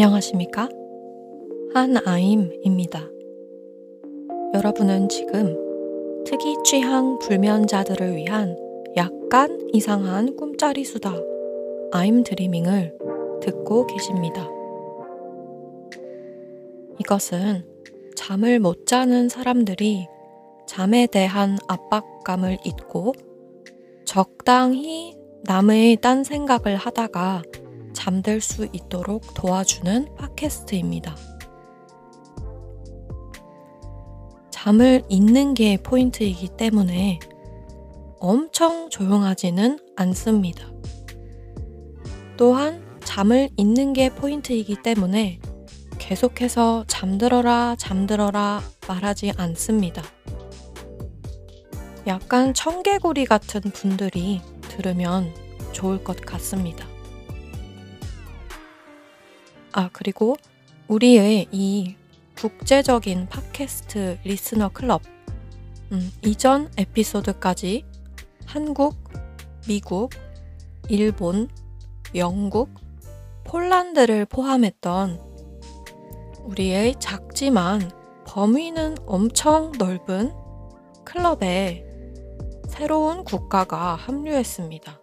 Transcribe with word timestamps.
안녕하십니까? 0.00 0.66
한아임입니다. 1.74 3.06
여러분은 4.54 5.10
지금 5.10 6.24
특이 6.24 6.56
취향 6.64 7.18
불면자들을 7.18 8.16
위한 8.16 8.56
약간 8.96 9.58
이상한 9.74 10.36
꿈짜리 10.36 10.84
수다 10.84 11.12
아임 11.92 12.24
드리밍을 12.24 12.96
듣고 13.42 13.86
계십니다. 13.88 14.48
이것은 16.98 17.66
잠을 18.16 18.58
못 18.58 18.86
자는 18.86 19.28
사람들이 19.28 20.06
잠에 20.66 21.08
대한 21.08 21.58
압박감을 21.68 22.56
잊고 22.64 23.12
적당히 24.06 25.14
남의 25.44 25.96
딴 25.96 26.24
생각을 26.24 26.76
하다가 26.76 27.42
잠들 28.00 28.40
수 28.40 28.66
있도록 28.72 29.34
도와주는 29.34 30.14
팟캐스트입니다. 30.16 31.14
잠을 34.50 35.02
잊는 35.10 35.52
게 35.52 35.76
포인트이기 35.76 36.48
때문에 36.56 37.18
엄청 38.18 38.88
조용하지는 38.88 39.78
않습니다. 39.96 40.72
또한 42.38 42.82
잠을 43.04 43.50
잊는 43.58 43.92
게 43.92 44.08
포인트이기 44.08 44.76
때문에 44.82 45.38
계속해서 45.98 46.84
잠들어라, 46.86 47.76
잠들어라 47.78 48.62
말하지 48.88 49.34
않습니다. 49.36 50.02
약간 52.06 52.54
청개구리 52.54 53.26
같은 53.26 53.60
분들이 53.60 54.40
들으면 54.62 55.34
좋을 55.72 56.02
것 56.02 56.16
같습니다. 56.22 56.89
아, 59.72 59.88
그리고 59.92 60.36
우리의 60.88 61.48
이 61.52 61.94
국제적인 62.36 63.28
팟캐스트 63.28 64.18
리스너 64.24 64.70
클럽, 64.70 65.02
음, 65.92 66.10
이전 66.24 66.70
에피소드까지 66.76 67.84
한국, 68.46 68.96
미국, 69.68 70.10
일본, 70.88 71.48
영국, 72.14 72.70
폴란드를 73.44 74.24
포함했던 74.26 75.20
우리의 76.44 76.96
작지만 76.98 77.90
범위는 78.26 78.96
엄청 79.06 79.72
넓은 79.78 80.32
클럽에 81.04 81.84
새로운 82.68 83.24
국가가 83.24 83.94
합류했습니다. 83.94 85.00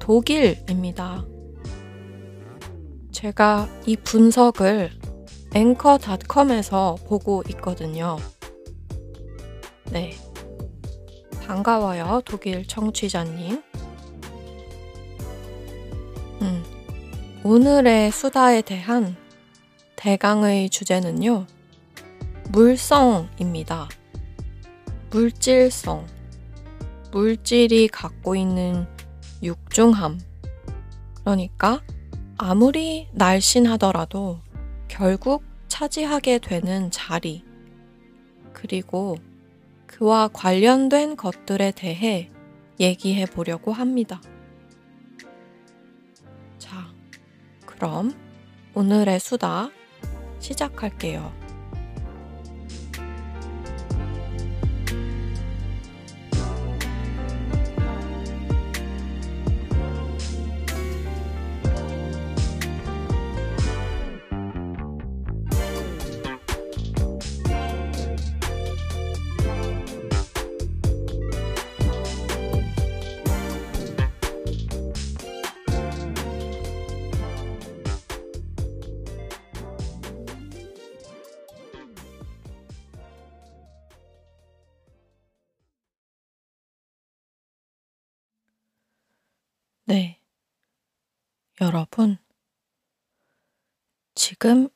독일입니다. 0.00 1.29
제가 3.12 3.68
이 3.86 3.96
분석을 3.96 4.90
앵커닷컴에서 5.54 6.96
보고 7.06 7.42
있거든요. 7.50 8.18
네. 9.90 10.16
반가워요, 11.46 12.22
독일 12.24 12.66
청취자님. 12.66 13.62
음, 16.42 16.64
오늘의 17.42 18.12
수다에 18.12 18.62
대한 18.62 19.16
대강의 19.96 20.70
주제는요, 20.70 21.46
물성입니다. 22.50 23.88
물질성. 25.10 26.06
물질이 27.10 27.88
갖고 27.88 28.36
있는 28.36 28.86
육중함. 29.42 30.20
그러니까 31.16 31.80
아무리 32.42 33.06
날씬하더라도 33.12 34.40
결국 34.88 35.44
차지하게 35.68 36.38
되는 36.38 36.90
자리. 36.90 37.44
그리고 38.54 39.18
그와 39.86 40.28
관련된 40.28 41.16
것들에 41.16 41.70
대해 41.72 42.30
얘기해 42.80 43.26
보려고 43.26 43.74
합니다. 43.74 44.22
자, 46.56 46.88
그럼 47.66 48.14
오늘의 48.74 49.20
수다 49.20 49.68
시작할게요. 50.38 51.39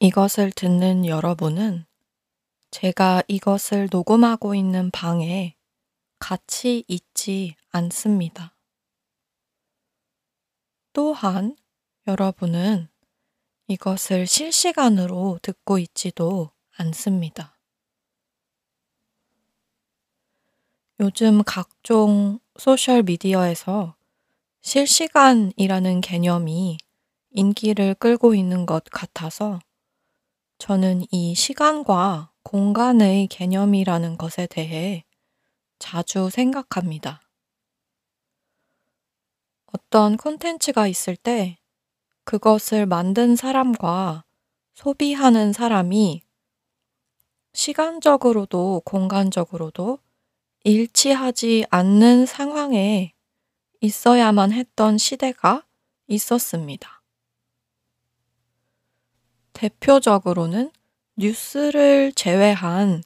이것을 0.04 0.52
듣는 0.52 1.06
여러분은 1.06 1.86
제가 2.70 3.22
이것을 3.26 3.88
녹음하고 3.90 4.54
있는 4.54 4.90
방에 4.90 5.56
같이 6.18 6.84
있지 6.88 7.56
않습니다. 7.70 8.54
또한 10.92 11.56
여러분은 12.06 12.88
이것을 13.66 14.26
실시간으로 14.26 15.38
듣고 15.40 15.78
있지도 15.78 16.50
않습니다. 16.76 17.56
요즘 21.00 21.42
각종 21.44 22.40
소셜미디어에서 22.58 23.96
실시간이라는 24.60 26.02
개념이 26.02 26.76
인기를 27.30 27.94
끌고 27.94 28.34
있는 28.34 28.66
것 28.66 28.84
같아서 28.90 29.60
저는 30.58 31.04
이 31.10 31.34
시간과 31.34 32.32
공간의 32.42 33.26
개념이라는 33.26 34.16
것에 34.16 34.46
대해 34.46 35.04
자주 35.78 36.30
생각합니다. 36.30 37.22
어떤 39.66 40.16
콘텐츠가 40.16 40.86
있을 40.86 41.16
때 41.16 41.58
그것을 42.24 42.86
만든 42.86 43.36
사람과 43.36 44.24
소비하는 44.74 45.52
사람이 45.52 46.22
시간적으로도 47.52 48.82
공간적으로도 48.84 49.98
일치하지 50.64 51.66
않는 51.70 52.26
상황에 52.26 53.12
있어야만 53.80 54.52
했던 54.52 54.96
시대가 54.96 55.64
있었습니다. 56.06 56.93
대표적으로는 59.54 60.70
뉴스를 61.16 62.12
제외한 62.12 63.02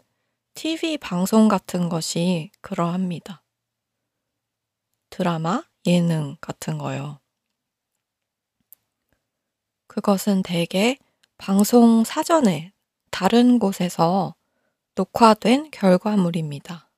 TV 0.54 0.98
방송 0.98 1.46
같은 1.46 1.88
것이 1.88 2.50
그러합니다. 2.62 3.44
드라마, 5.10 5.62
예능 5.86 6.36
같은 6.40 6.78
거요. 6.78 7.20
그것은 9.86 10.42
대개 10.42 10.98
방송 11.36 12.02
사전에 12.02 12.72
다른 13.10 13.58
곳에서 13.58 14.34
녹화된 14.94 15.70
결과물입니다. 15.70 16.90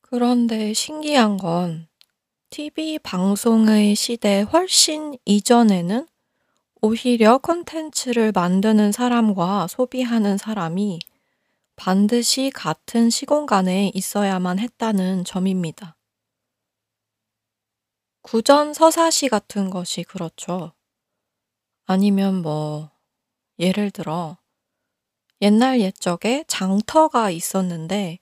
그런데 0.00 0.72
신기한 0.72 1.36
건 1.36 1.88
TV 2.50 2.98
방송의 2.98 3.94
시대 3.94 4.42
훨씬 4.42 5.16
이전에는 5.24 6.06
오히려 6.84 7.38
콘텐츠를 7.38 8.32
만드는 8.32 8.90
사람과 8.90 9.68
소비하는 9.68 10.36
사람이 10.36 10.98
반드시 11.76 12.50
같은 12.52 13.08
시공간에 13.08 13.92
있어야만 13.94 14.58
했다는 14.58 15.24
점입니다. 15.24 15.96
구전 18.22 18.74
서사시 18.74 19.28
같은 19.28 19.70
것이 19.70 20.02
그렇죠. 20.02 20.72
아니면 21.84 22.42
뭐, 22.42 22.90
예를 23.60 23.92
들어, 23.92 24.38
옛날 25.40 25.80
옛적에 25.80 26.44
장터가 26.48 27.30
있었는데 27.30 28.18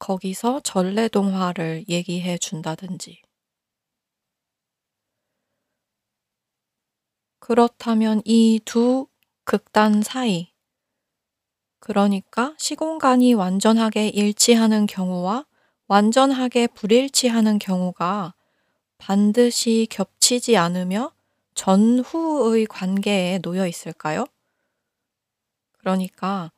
거기서 0.00 0.62
전래동화를 0.64 1.84
얘기해 1.88 2.38
준다든지. 2.38 3.22
그렇다면 7.40 8.22
이 8.24 8.60
두 8.64 9.06
극단 9.44 10.02
사이, 10.02 10.52
그러니까 11.80 12.54
시공간이 12.58 13.34
완전하게 13.34 14.08
일치하는 14.08 14.86
경우와 14.86 15.46
완전하게 15.88 16.68
불일치하는 16.68 17.58
경우가 17.58 18.34
반드시 18.98 19.86
겹치지 19.90 20.56
않으며 20.56 21.12
전후의 21.54 22.66
관계에 22.66 23.38
놓여 23.38 23.66
있을까요? 23.66 24.26
그러니까 25.78 26.52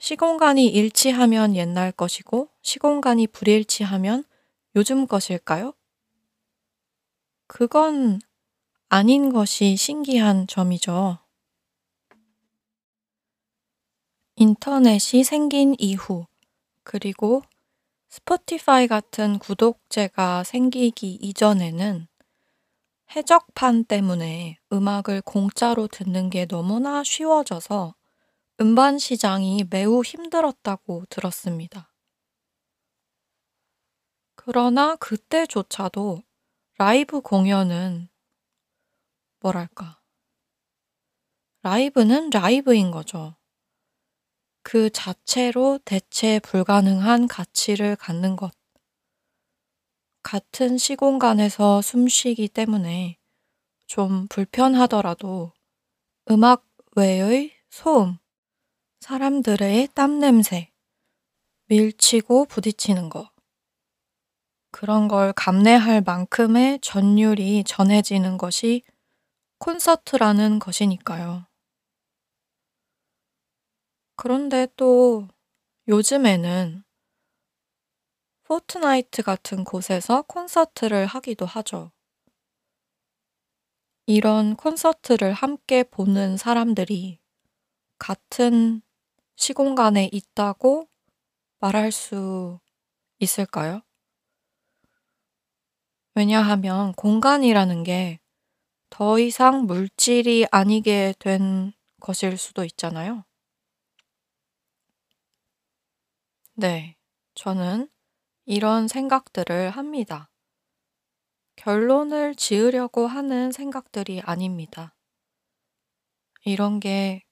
시공간이 0.00 0.66
일치하면 0.66 1.56
옛날 1.56 1.92
것이고 1.92 2.48
시공간이 2.62 3.28
불일치하면 3.28 4.24
요즘 4.76 5.06
것일까요? 5.06 5.74
그건 7.46 8.20
아닌 8.90 9.30
것이 9.30 9.76
신기한 9.76 10.46
점이죠. 10.46 11.18
인터넷이 14.36 15.24
생긴 15.24 15.74
이후, 15.78 16.26
그리고 16.84 17.42
스포티파이 18.08 18.86
같은 18.86 19.38
구독제가 19.38 20.42
생기기 20.44 21.18
이전에는 21.20 22.08
해적판 23.14 23.84
때문에 23.84 24.58
음악을 24.72 25.20
공짜로 25.20 25.86
듣는 25.86 26.30
게 26.30 26.46
너무나 26.46 27.04
쉬워져서 27.04 27.94
음반 28.62 28.98
시장이 28.98 29.66
매우 29.68 30.02
힘들었다고 30.02 31.04
들었습니다. 31.10 31.92
그러나 34.34 34.96
그때조차도 34.96 36.22
라이브 36.78 37.20
공연은 37.20 38.08
뭐랄까. 39.40 40.00
라이브는 41.62 42.30
라이브인 42.30 42.90
거죠. 42.90 43.36
그 44.62 44.90
자체로 44.90 45.78
대체 45.84 46.38
불가능한 46.40 47.28
가치를 47.28 47.96
갖는 47.96 48.36
것. 48.36 48.52
같은 50.22 50.76
시공간에서 50.76 51.80
숨쉬기 51.80 52.48
때문에 52.48 53.18
좀 53.86 54.28
불편하더라도 54.28 55.52
음악 56.30 56.66
외의 56.96 57.52
소음, 57.70 58.18
사람들의 59.00 59.88
땀 59.94 60.18
냄새, 60.18 60.70
밀치고 61.66 62.46
부딪히는 62.46 63.08
거. 63.08 63.30
그런 64.70 65.08
걸 65.08 65.32
감내할 65.32 66.02
만큼의 66.02 66.80
전율이 66.80 67.64
전해지는 67.64 68.36
것이 68.36 68.82
콘서트라는 69.58 70.58
것이니까요. 70.58 71.46
그런데 74.16 74.66
또 74.76 75.28
요즘에는 75.86 76.82
Fortnite 78.44 79.22
같은 79.22 79.62
곳에서 79.64 80.22
콘서트를 80.22 81.06
하기도 81.06 81.44
하죠. 81.44 81.92
이런 84.06 84.56
콘서트를 84.56 85.34
함께 85.34 85.82
보는 85.82 86.38
사람들이 86.38 87.20
같은 87.98 88.80
시공간에 89.36 90.08
있다고 90.10 90.88
말할 91.58 91.92
수 91.92 92.58
있을까요? 93.18 93.82
왜냐하면 96.14 96.92
공간이라는 96.94 97.84
게 97.84 98.18
더 98.90 99.18
이상 99.18 99.66
물질이 99.66 100.46
아니게 100.50 101.14
된 101.18 101.72
것일 102.00 102.36
수도 102.36 102.64
있잖아요. 102.64 103.24
네, 106.54 106.96
저는 107.34 107.88
이런 108.44 108.88
생각들을 108.88 109.70
합니다. 109.70 110.30
결론을 111.56 112.34
지으려고 112.34 113.06
하는 113.06 113.52
생각들이 113.52 114.20
아닙니다. 114.22 114.94
이런 116.44 116.80
게 116.80 117.22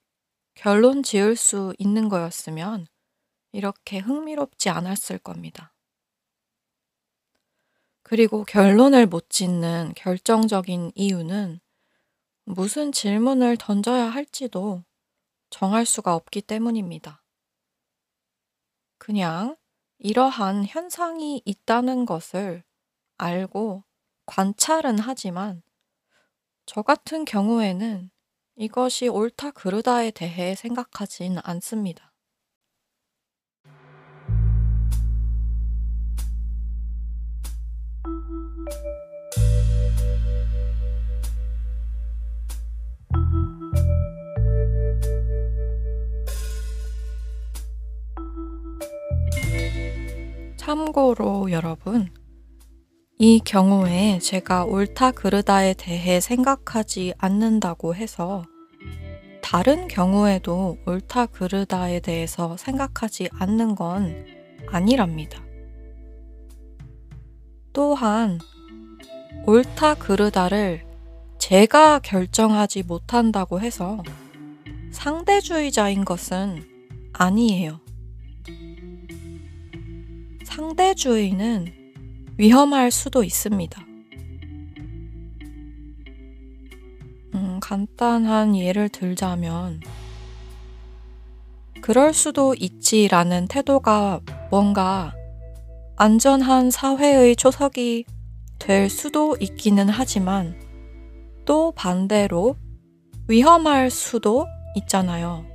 결론 0.53 1.03
지을 1.03 1.35
수 1.35 1.73
있는 1.77 2.09
거였으면 2.09 2.87
이렇게 3.51 3.99
흥미롭지 3.99 4.69
않았을 4.69 5.17
겁니다. 5.19 5.73
그리고 8.09 8.45
결론을 8.45 9.05
못 9.05 9.29
짓는 9.29 9.91
결정적인 9.97 10.93
이유는 10.95 11.59
무슨 12.45 12.93
질문을 12.93 13.57
던져야 13.57 14.05
할지도 14.05 14.85
정할 15.49 15.85
수가 15.85 16.15
없기 16.15 16.43
때문입니다. 16.43 17.21
그냥 18.97 19.57
이러한 19.97 20.63
현상이 20.63 21.41
있다는 21.43 22.05
것을 22.05 22.63
알고 23.17 23.83
관찰은 24.25 24.99
하지만 24.99 25.61
저 26.65 26.83
같은 26.83 27.25
경우에는 27.25 28.09
이것이 28.55 29.09
옳다 29.09 29.51
그르다에 29.51 30.11
대해 30.11 30.55
생각하진 30.55 31.39
않습니다. 31.43 32.06
참고로 50.67 51.49
여러분, 51.51 52.09
이 53.17 53.39
경우에 53.39 54.19
제가 54.19 54.65
옳다 54.65 55.11
그르다에 55.11 55.73
대해 55.73 56.19
생각하지 56.19 57.13
않는다고 57.17 57.95
해서 57.95 58.43
다른 59.41 59.87
경우에도 59.87 60.77
옳다 60.85 61.27
그르다에 61.27 62.01
대해서 62.01 62.57
생각하지 62.57 63.29
않는 63.31 63.75
건 63.75 64.25
아니랍니다. 64.69 65.41
또한 67.71 68.37
옳다 69.45 69.93
그르다를 69.93 70.85
제가 71.37 71.99
결정하지 71.99 72.83
못한다고 72.83 73.61
해서 73.61 74.03
상대주의자인 74.91 76.03
것은 76.03 76.65
아니에요. 77.13 77.86
상대주의는 80.57 81.67
위험할 82.39 82.89
수도 82.89 83.23
있습니다. 83.23 83.79
음, 87.35 87.59
간단한 87.61 88.55
예를 88.55 88.89
들자면, 88.89 89.79
그럴 91.79 92.11
수도 92.11 92.55
있지라는 92.55 93.47
태도가 93.47 94.21
뭔가 94.49 95.13
안전한 95.95 96.71
사회의 96.71 97.35
초석이 97.35 98.05
될 98.57 98.89
수도 98.89 99.37
있기는 99.39 99.87
하지만, 99.89 100.59
또 101.45 101.71
반대로 101.73 102.55
위험할 103.27 103.91
수도 103.91 104.47
있잖아요. 104.75 105.46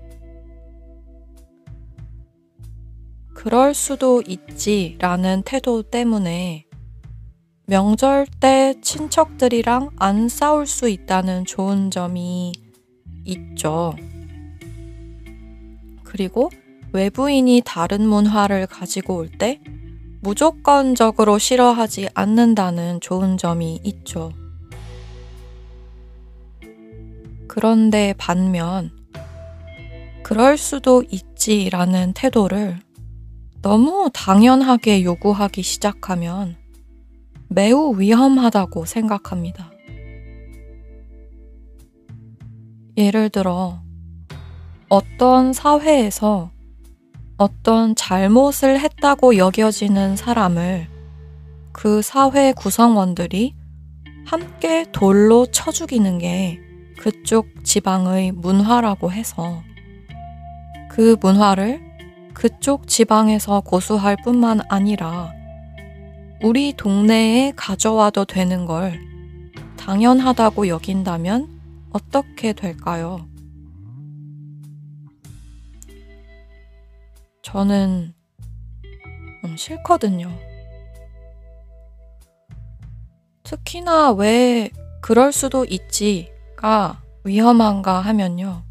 그럴 3.42 3.74
수도 3.74 4.22
있지 4.24 4.94
라는 5.00 5.42
태도 5.42 5.82
때문에 5.82 6.64
명절 7.66 8.28
때 8.38 8.76
친척들이랑 8.80 9.90
안 9.96 10.28
싸울 10.28 10.64
수 10.64 10.88
있다는 10.88 11.44
좋은 11.44 11.90
점이 11.90 12.52
있죠. 13.24 13.96
그리고 16.04 16.50
외부인이 16.92 17.62
다른 17.64 18.06
문화를 18.06 18.68
가지고 18.68 19.16
올 19.16 19.28
때 19.28 19.60
무조건적으로 20.20 21.36
싫어하지 21.38 22.10
않는다는 22.14 23.00
좋은 23.00 23.38
점이 23.38 23.80
있죠. 23.82 24.30
그런데 27.48 28.14
반면, 28.16 28.92
그럴 30.22 30.56
수도 30.56 31.02
있지라는 31.10 32.12
태도를 32.12 32.78
너무 33.62 34.10
당연하게 34.12 35.04
요구하기 35.04 35.62
시작하면 35.62 36.56
매우 37.48 37.96
위험하다고 37.96 38.86
생각합니다. 38.86 39.70
예를 42.96 43.30
들어, 43.30 43.80
어떤 44.88 45.52
사회에서 45.52 46.50
어떤 47.36 47.94
잘못을 47.94 48.80
했다고 48.80 49.36
여겨지는 49.36 50.16
사람을 50.16 50.88
그 51.70 52.02
사회 52.02 52.52
구성원들이 52.52 53.54
함께 54.26 54.86
돌로 54.90 55.46
쳐 55.46 55.70
죽이는 55.70 56.18
게 56.18 56.60
그쪽 56.98 57.64
지방의 57.64 58.32
문화라고 58.32 59.12
해서 59.12 59.62
그 60.90 61.16
문화를 61.20 61.91
그쪽 62.42 62.88
지방에서 62.88 63.60
고수할 63.60 64.16
뿐만 64.16 64.62
아니라 64.68 65.32
우리 66.42 66.72
동네에 66.72 67.52
가져와도 67.54 68.24
되는 68.24 68.66
걸 68.66 68.98
당연하다고 69.76 70.66
여긴다면 70.66 71.60
어떻게 71.92 72.52
될까요? 72.52 73.28
저는 77.42 78.12
음, 79.44 79.56
싫거든요. 79.56 80.28
특히나 83.44 84.10
왜 84.10 84.68
그럴 85.00 85.30
수도 85.30 85.64
있지가 85.64 87.04
위험한가 87.22 88.00
하면요. 88.00 88.64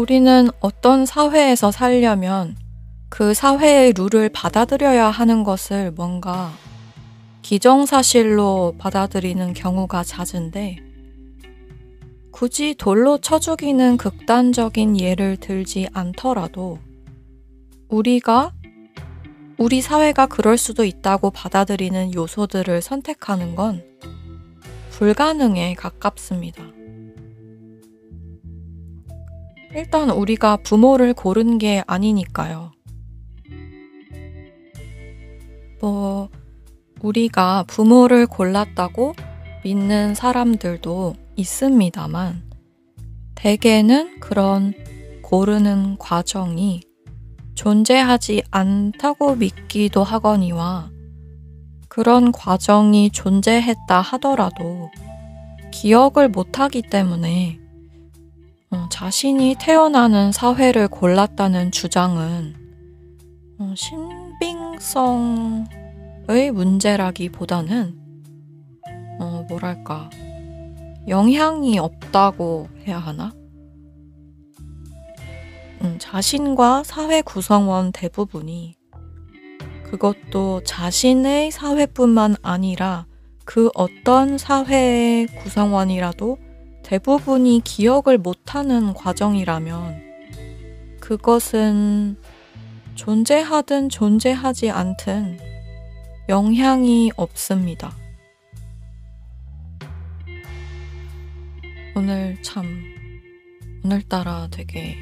우리는 0.00 0.48
어떤 0.60 1.04
사회에서 1.04 1.70
살려면 1.70 2.56
그 3.10 3.34
사회의 3.34 3.92
룰을 3.92 4.30
받아들여야 4.30 5.10
하는 5.10 5.44
것을 5.44 5.90
뭔가 5.90 6.50
기정사실로 7.42 8.76
받아들이는 8.78 9.52
경우가 9.52 10.02
잦은데 10.02 10.78
굳이 12.30 12.74
돌로 12.78 13.18
쳐 13.18 13.38
죽이는 13.38 13.98
극단적인 13.98 14.98
예를 14.98 15.36
들지 15.36 15.86
않더라도 15.92 16.78
우리가 17.90 18.54
우리 19.58 19.82
사회가 19.82 20.28
그럴 20.28 20.56
수도 20.56 20.86
있다고 20.86 21.30
받아들이는 21.30 22.14
요소들을 22.14 22.80
선택하는 22.80 23.54
건 23.54 23.84
불가능에 24.92 25.74
가깝습니다. 25.74 26.79
일단 29.74 30.10
우리가 30.10 30.56
부모를 30.58 31.14
고른 31.14 31.58
게 31.58 31.82
아니니까요. 31.86 32.72
뭐, 35.80 36.28
우리가 37.00 37.64
부모를 37.68 38.26
골랐다고 38.26 39.14
믿는 39.64 40.14
사람들도 40.14 41.14
있습니다만, 41.36 42.50
대개는 43.36 44.20
그런 44.20 44.74
고르는 45.22 45.96
과정이 45.98 46.82
존재하지 47.54 48.42
않다고 48.50 49.36
믿기도 49.36 50.02
하거니와 50.02 50.90
그런 51.88 52.32
과정이 52.32 53.10
존재했다 53.10 54.00
하더라도 54.00 54.90
기억을 55.70 56.28
못하기 56.28 56.82
때문에 56.82 57.58
어, 57.58 57.69
자신이 59.00 59.56
태어나는 59.58 60.30
사회를 60.30 60.86
골랐다는 60.86 61.72
주장은 61.72 62.54
어, 63.58 63.74
신빙성의 63.74 65.66
문제라기보다는 66.52 67.98
어, 69.18 69.44
뭐랄까 69.48 70.10
영향이 71.08 71.78
없다고 71.78 72.68
해야 72.86 72.98
하나? 72.98 73.32
음, 75.82 75.96
자신과 75.98 76.82
사회 76.84 77.22
구성원 77.22 77.90
대부분이 77.92 78.76
그것도 79.84 80.62
자신의 80.64 81.50
사회뿐만 81.50 82.36
아니라 82.42 83.06
그 83.44 83.70
어떤 83.74 84.38
사회의 84.38 85.26
구성원이라도 85.26 86.49
대부분이 86.90 87.60
기억을 87.62 88.18
못하는 88.18 88.92
과정이라면 88.94 90.02
그것은 90.98 92.16
존재하든 92.96 93.90
존재하지 93.90 94.70
않든 94.70 95.38
영향이 96.28 97.12
없습니다. 97.14 97.92
오늘 101.94 102.42
참, 102.42 102.66
오늘따라 103.84 104.48
되게 104.50 104.96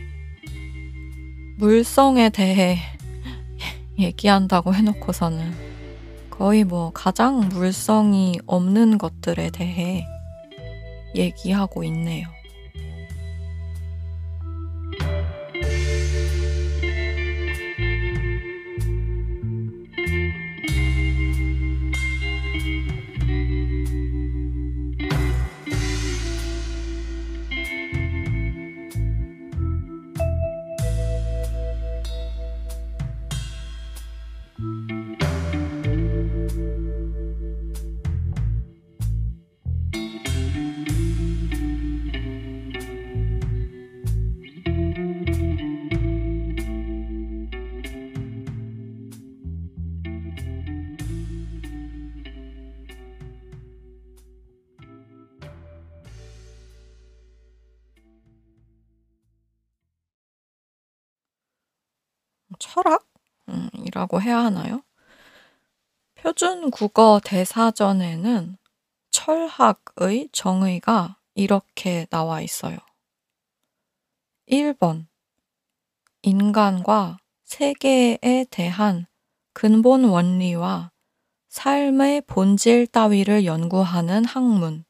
물성에 1.56 2.28
대해 2.28 2.76
얘기한다고 3.98 4.74
해놓고서는 4.74 5.54
거의 6.28 6.64
뭐 6.64 6.90
가장 6.92 7.48
물성이 7.48 8.38
없는 8.44 8.98
것들에 8.98 9.48
대해 9.48 10.06
얘기하고 11.14 11.84
있네요. 11.84 12.37
철학이라고 64.08 64.22
해야 64.22 64.38
하나요? 64.38 64.82
표준 66.14 66.70
국어 66.70 67.20
대사전에는 67.22 68.56
철학의 69.10 70.30
정의가 70.32 71.18
이렇게 71.34 72.06
나와 72.10 72.40
있어요. 72.40 72.78
1번. 74.50 75.06
인간과 76.22 77.18
세계에 77.44 78.46
대한 78.50 79.06
근본 79.52 80.04
원리와 80.04 80.90
삶의 81.48 82.22
본질 82.22 82.88
따위를 82.88 83.44
연구하는 83.44 84.24
학문. 84.24 84.84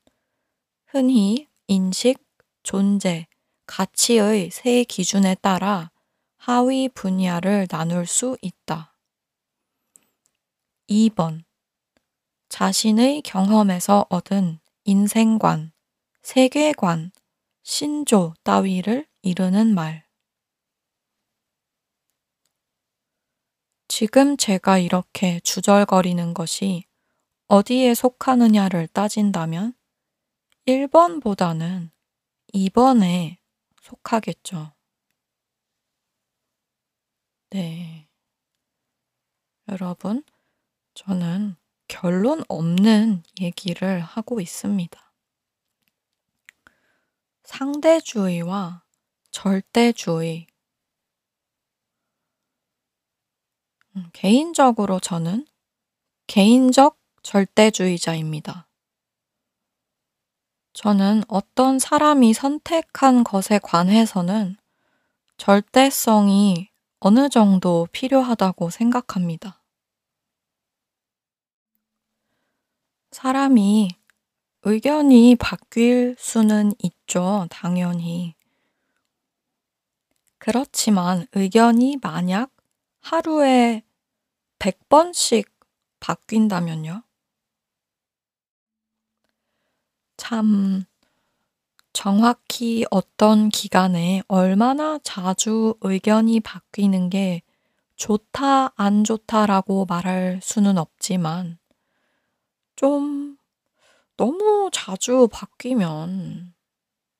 흔히 0.86 1.48
인식, 1.66 2.24
존재, 2.62 3.26
가치의 3.66 4.50
세 4.50 4.84
기준에 4.84 5.34
따라 5.36 5.90
하위 6.38 6.88
분야를 6.88 7.66
나눌 7.68 8.06
수 8.06 8.38
있다. 8.40 8.97
2번. 10.88 11.44
자신의 12.48 13.22
경험에서 13.22 14.06
얻은 14.08 14.58
인생관, 14.84 15.72
세계관, 16.22 17.12
신조 17.62 18.34
따위를 18.42 19.06
이르는 19.22 19.74
말. 19.74 20.06
지금 23.88 24.36
제가 24.36 24.78
이렇게 24.78 25.40
주절거리는 25.40 26.32
것이 26.32 26.84
어디에 27.48 27.94
속하느냐를 27.94 28.86
따진다면 28.88 29.74
1번보다는 30.66 31.90
2번에 32.54 33.36
속하겠죠. 33.82 34.72
네. 37.50 38.08
여러분, 39.68 40.22
저는 40.98 41.54
결론 41.86 42.42
없는 42.48 43.22
얘기를 43.40 44.00
하고 44.00 44.40
있습니다. 44.40 45.12
상대주의와 47.44 48.82
절대주의. 49.30 50.48
음, 53.94 54.10
개인적으로 54.12 54.98
저는 54.98 55.46
개인적 56.26 56.98
절대주의자입니다. 57.22 58.66
저는 60.72 61.22
어떤 61.28 61.78
사람이 61.78 62.34
선택한 62.34 63.22
것에 63.22 63.60
관해서는 63.60 64.56
절대성이 65.36 66.70
어느 66.98 67.28
정도 67.28 67.86
필요하다고 67.92 68.70
생각합니다. 68.70 69.57
사람이 73.20 73.90
의견이 74.62 75.34
바뀔 75.34 76.14
수는 76.16 76.70
있죠, 76.78 77.48
당연히. 77.50 78.36
그렇지만 80.38 81.26
의견이 81.32 81.96
만약 82.00 82.52
하루에 83.00 83.82
100번씩 84.60 85.50
바뀐다면요? 85.98 87.02
참, 90.16 90.84
정확히 91.92 92.86
어떤 92.88 93.48
기간에 93.48 94.22
얼마나 94.28 95.00
자주 95.02 95.74
의견이 95.80 96.38
바뀌는 96.38 97.10
게 97.10 97.42
좋다, 97.96 98.74
안 98.76 99.02
좋다라고 99.02 99.86
말할 99.86 100.38
수는 100.40 100.78
없지만, 100.78 101.58
좀 102.78 103.36
너무 104.16 104.70
자주 104.72 105.26
바뀌면 105.32 106.54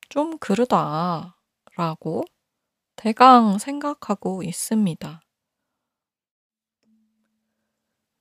좀 0.09 0.39
그러다라고 0.39 2.23
대강 2.95 3.59
생각하고 3.59 4.45
있습니다. 4.45 5.21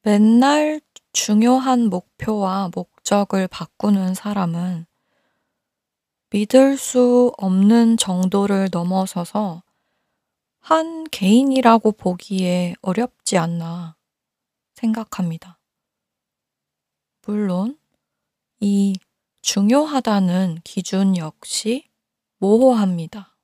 맨날 0.02 0.82
중요한 1.14 1.90
목표와 1.92 2.72
목적을 2.74 3.48
바꾸는 3.48 4.16
사람은 4.16 4.88
믿을 6.32 6.76
수 6.76 7.32
없는 7.38 7.98
정도를 7.98 8.70
넘어서서 8.72 9.62
한 10.60 11.04
개인이라고 11.12 11.92
보기에 11.92 12.74
어렵지 12.82 13.38
않나 13.38 13.96
생각합니다. 14.74 15.57
물론, 17.28 17.78
이 18.62 18.96
중요하다는 19.42 20.60
기준 20.64 21.18
역시 21.18 21.84
모호합니다. 22.38 23.36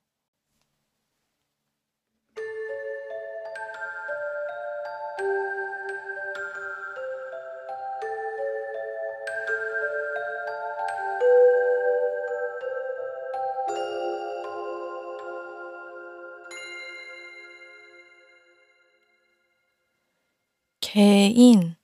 개인이라는 20.80 21.76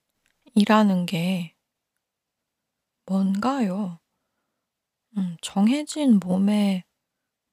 게 1.04 1.54
뭔가요? 3.10 3.98
음, 5.16 5.36
정해진 5.42 6.20
몸에 6.20 6.84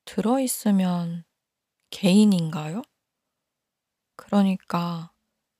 들어있으면 0.05 1.25
개인인가요? 1.89 2.83
그러니까 4.15 5.11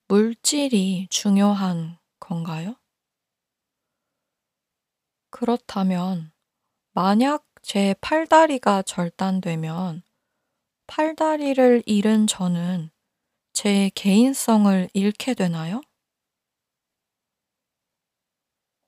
물질이 0.08 1.08
중요한 1.10 1.98
건가요? 2.20 2.76
그렇다면 5.30 6.32
만약 6.92 7.44
제 7.62 7.94
팔다리가 8.00 8.82
절단되면 8.82 10.02
팔다리를 10.86 11.82
잃은 11.86 12.26
저는 12.26 12.90
제 13.52 13.90
개인성을 13.94 14.90
잃게 14.94 15.34
되나요? 15.34 15.82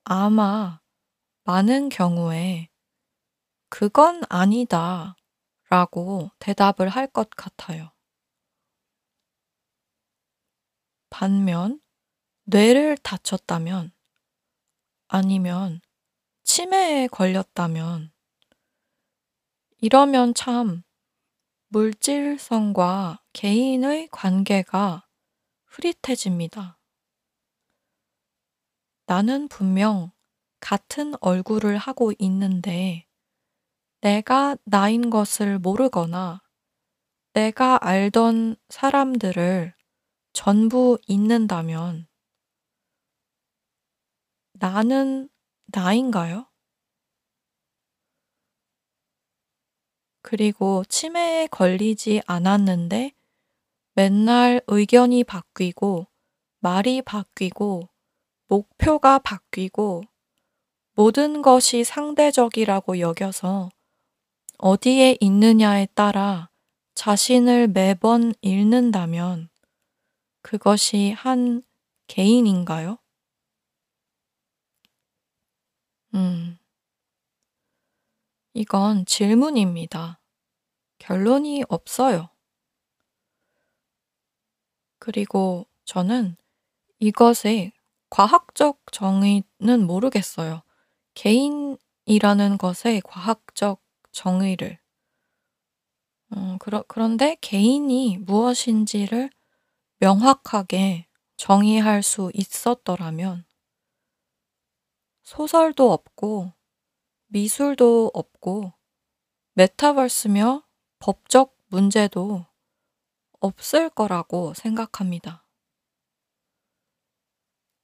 아마 0.04 0.79
많은 1.50 1.88
경우에 1.88 2.68
그건 3.70 4.22
아니다 4.28 5.16
라고 5.68 6.30
대답을 6.38 6.88
할 6.88 7.08
것 7.08 7.28
같아요. 7.30 7.90
반면 11.08 11.80
뇌를 12.44 12.96
다쳤다면 12.98 13.92
아니면 15.08 15.80
치매에 16.44 17.08
걸렸다면 17.08 18.12
이러면 19.78 20.34
참 20.34 20.84
물질성과 21.70 23.24
개인의 23.32 24.06
관계가 24.12 25.04
흐릿해집니다. 25.66 26.78
나는 29.06 29.48
분명 29.48 30.12
같은 30.60 31.14
얼굴을 31.20 31.76
하고 31.76 32.12
있는데 32.18 33.06
내가 34.00 34.56
나인 34.64 35.10
것을 35.10 35.58
모르거나 35.58 36.42
내가 37.32 37.78
알던 37.82 38.56
사람들을 38.68 39.74
전부 40.32 40.98
잊는다면 41.06 42.06
나는 44.52 45.28
나인가요? 45.66 46.46
그리고 50.22 50.84
치매에 50.84 51.46
걸리지 51.46 52.22
않았는데 52.26 53.12
맨날 53.94 54.60
의견이 54.66 55.24
바뀌고 55.24 56.06
말이 56.60 57.02
바뀌고 57.02 57.88
목표가 58.48 59.18
바뀌고 59.18 60.09
모든 61.00 61.40
것이 61.40 61.82
상대적이라고 61.82 63.00
여겨서 63.00 63.70
어디에 64.58 65.16
있느냐에 65.18 65.86
따라 65.94 66.50
자신을 66.92 67.68
매번 67.68 68.34
잃는다면 68.42 69.48
그것이 70.42 71.12
한 71.12 71.62
개인인가요? 72.06 72.98
음, 76.12 76.58
이건 78.52 79.06
질문입니다. 79.06 80.20
결론이 80.98 81.64
없어요. 81.70 82.28
그리고 84.98 85.66
저는 85.86 86.36
이것의 86.98 87.72
과학적 88.10 88.82
정의는 88.92 89.86
모르겠어요. 89.86 90.62
개인이라는 91.14 92.58
것의 92.58 93.02
과학적 93.04 93.82
정의를. 94.12 94.78
음, 96.36 96.58
그러, 96.58 96.84
그런데 96.86 97.36
개인이 97.40 98.18
무엇인지를 98.18 99.30
명확하게 99.98 101.06
정의할 101.36 102.02
수 102.02 102.30
있었더라면 102.34 103.44
소설도 105.22 105.92
없고 105.92 106.52
미술도 107.28 108.10
없고 108.14 108.72
메타버스며 109.54 110.64
법적 110.98 111.56
문제도 111.68 112.46
없을 113.40 113.88
거라고 113.90 114.54
생각합니다. 114.54 115.46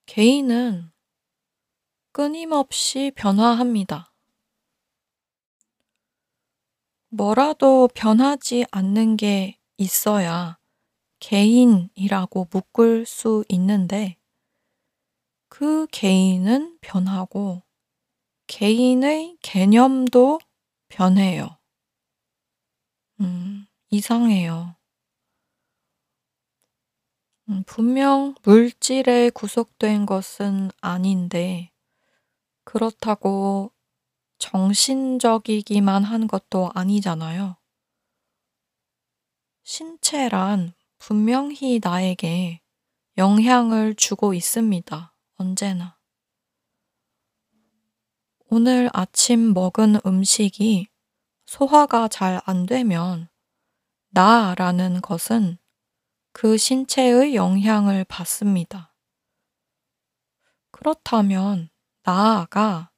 개인은 0.06 0.92
끊임없이 2.16 3.12
변화합니다. 3.14 4.10
뭐라도 7.10 7.90
변하지 7.94 8.64
않는 8.70 9.18
게 9.18 9.58
있어야 9.76 10.58
개인이라고 11.18 12.48
묶을 12.50 13.04
수 13.04 13.44
있는데 13.50 14.16
그 15.50 15.86
개인은 15.92 16.78
변하고 16.80 17.62
개인의 18.46 19.36
개념도 19.42 20.38
변해요. 20.88 21.58
음, 23.20 23.66
이상해요. 23.90 24.74
음, 27.50 27.62
분명 27.66 28.34
물질에 28.42 29.28
구속된 29.28 30.06
것은 30.06 30.70
아닌데 30.80 31.75
그렇다고 32.66 33.72
정신적이기만 34.38 36.02
한 36.02 36.26
것도 36.26 36.72
아니잖아요. 36.74 37.56
신체란 39.62 40.74
분명히 40.98 41.80
나에게 41.82 42.60
영향을 43.16 43.94
주고 43.94 44.34
있습니다. 44.34 45.14
언제나. 45.36 45.96
오늘 48.48 48.90
아침 48.92 49.54
먹은 49.54 50.00
음식이 50.04 50.88
소화가 51.46 52.08
잘 52.08 52.40
안 52.46 52.66
되면 52.66 53.28
나라는 54.08 55.00
것은 55.00 55.58
그 56.32 56.58
신체의 56.58 57.36
영향을 57.36 58.04
받습니다. 58.04 58.92
그렇다면 60.72 61.70
나아가 62.06 62.88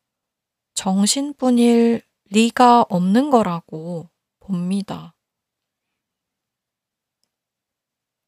정신뿐일 0.74 2.02
리가 2.26 2.84
없는 2.90 3.30
거라고 3.30 4.10
봅니다. 4.38 5.14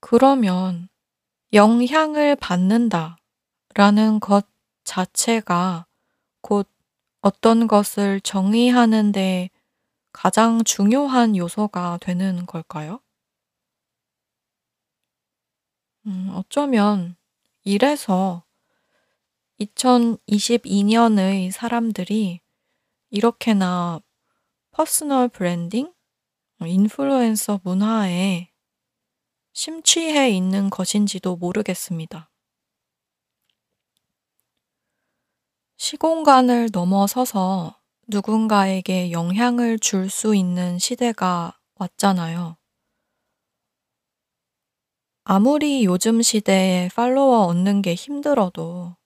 그러면 0.01 0.89
영향을 1.53 2.35
받는다 2.35 3.19
라는 3.75 4.21
것 4.21 4.47
자체가 4.85 5.85
곧 6.41 6.67
어떤 7.21 7.67
것을 7.67 8.23
정의하는데 8.23 9.51
가장 10.13 10.65
중요한 10.65 11.37
요소가 11.37 11.99
되는 12.01 12.47
걸까요? 12.47 13.01
음, 16.07 16.31
어쩌면 16.33 17.17
이래서 17.65 18.45
2022년의 19.61 21.51
사람들이 21.51 22.41
이렇게나 23.11 24.01
personal 24.71 25.29
branding, 25.29 25.93
influencer 26.65 27.61
문화에 27.65 28.51
심취해 29.53 30.31
있는 30.31 30.71
것인지도 30.71 31.37
모르겠습니다. 31.37 32.31
시공간을 35.77 36.71
넘어서서 36.73 37.79
누군가에게 38.07 39.13
영향을 39.13 39.79
줄 39.79 40.09
수 40.09 40.35
있는 40.35 40.79
시대가 40.79 41.59
왔잖아요. 41.75 42.57
아무리 45.25 45.85
요즘 45.85 46.23
시대에 46.23 46.89
팔로워 46.95 47.47
얻는 47.47 47.83
게 47.83 47.95
힘들어도 47.95 48.97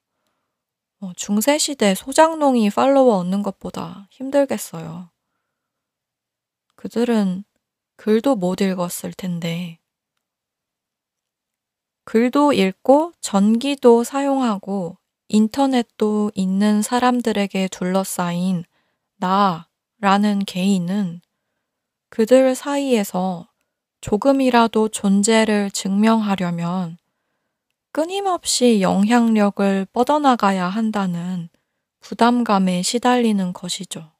어, 1.00 1.12
중세 1.16 1.59
시대 1.59 1.94
소장농이 1.94 2.70
팔로워 2.70 3.18
얻는 3.18 3.42
것보다 3.42 4.09
힘들겠어요. 4.11 5.11
그들은 6.76 7.44
글도 7.96 8.37
못 8.37 8.61
읽었을 8.61 9.12
텐데. 9.12 9.78
글도 12.04 12.52
읽고 12.52 13.12
전기도 13.20 14.04
사용하고 14.04 14.98
인터넷도 15.28 16.33
있는 16.35 16.83
사람들에게 16.83 17.68
둘러싸인 17.68 18.64
나라는 19.16 20.44
개인은 20.46 21.22
그들 22.11 22.54
사이에서 22.54 23.48
조금이라도 24.00 24.88
존재를 24.90 25.70
증명하려면 25.70 26.98
끊임없이 27.94 28.80
영향력을 28.80 29.87
뻗어나가야 29.92 30.66
한다는 30.66 31.48
부담감에 32.00 32.83
시달리는 32.83 33.52
것이죠. 33.52 34.11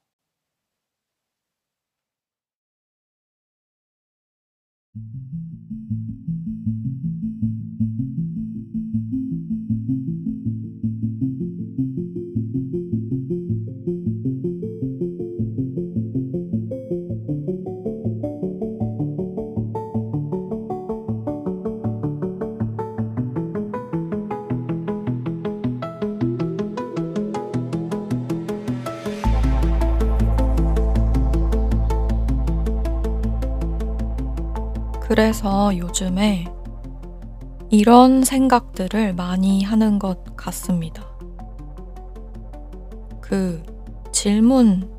그래서 35.15 35.79
요즘에 35.79 36.53
이런 37.71 38.25
생각들을 38.25 39.15
많이 39.15 39.63
하는 39.63 40.01
것 40.01 40.35
같습니다. 40.37 41.07
그 43.21 43.63
질문 44.11 44.91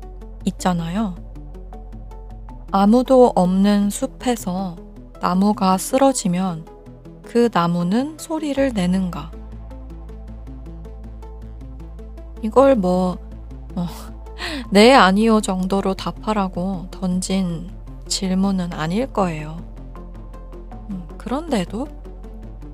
있잖아요. 0.46 1.16
아무도 2.72 3.30
없는 3.36 3.90
숲에서 3.90 4.76
나무가 5.20 5.76
쓰러지면 5.76 6.64
그 7.22 7.50
나무는 7.52 8.16
소리를 8.18 8.72
내는가? 8.72 9.30
이걸 12.40 12.74
뭐, 12.74 13.18
어, 13.74 13.86
네, 14.70 14.94
아니요 14.94 15.42
정도로 15.42 15.92
답하라고 15.92 16.86
던진 16.90 17.68
질문은 18.08 18.72
아닐 18.72 19.12
거예요. 19.12 19.75
그런데도 21.26 21.88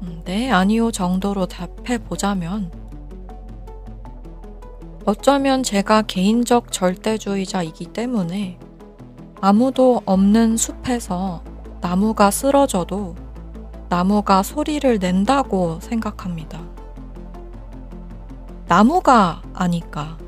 음, 0.03 0.21
네, 0.27 0.51
아니요 0.51 0.91
정도로 0.91 1.47
답해 1.47 1.97
보자면 1.97 2.71
어쩌면 5.07 5.63
제가 5.63 6.03
개인적 6.03 6.71
절대주의자이기 6.71 7.87
때문에 7.87 8.59
아무도 9.41 10.03
없는 10.05 10.59
숲에서 10.59 11.43
나무가 11.81 12.31
쓰러져도 12.31 13.17
나무가 13.89 14.43
소리를 14.43 14.99
낸다고 14.99 15.81
생각합니다. 15.81 16.61
나무가 18.69 19.41
아니까. 19.55 20.19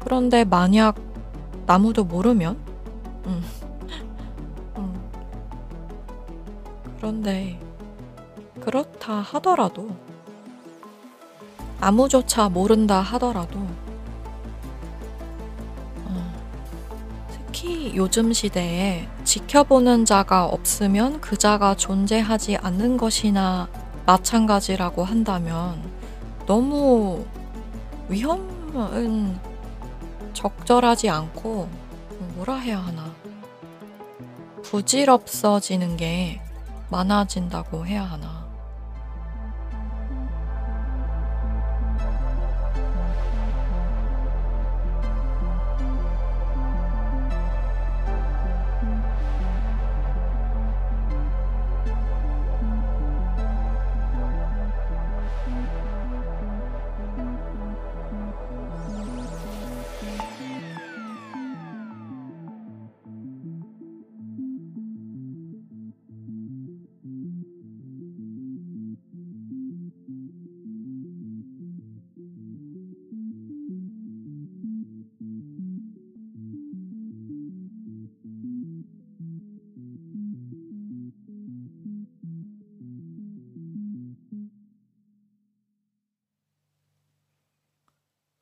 그런데 0.00 0.44
만약 0.44 0.96
나무도 1.66 2.04
모르면, 2.04 2.67
그런데 7.08 7.58
그렇다 8.60 9.14
하더라도 9.14 9.88
아무조차 11.80 12.50
모른다 12.50 13.00
하더라도 13.00 13.60
어, 16.04 16.32
특히 17.30 17.96
요즘 17.96 18.34
시대에 18.34 19.08
지켜보는 19.24 20.04
자가 20.04 20.44
없으면 20.44 21.22
그 21.22 21.38
자가 21.38 21.76
존재하지 21.76 22.58
않는 22.58 22.98
것이나 22.98 23.70
마찬가지라고 24.04 25.02
한다면 25.02 25.82
너무 26.44 27.24
위험은 28.10 29.38
적절하지 30.34 31.08
않고 31.08 31.70
뭐라 32.34 32.56
해야 32.56 32.78
하나? 32.80 33.10
부질없어지는 34.62 35.96
게 35.96 36.42
많아진다고 36.90 37.86
해야 37.86 38.04
하나. 38.04 38.37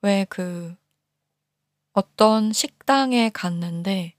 왜 0.06 0.24
그 0.28 0.76
어떤 1.92 2.52
식당에 2.52 3.30
갔는데 3.30 4.14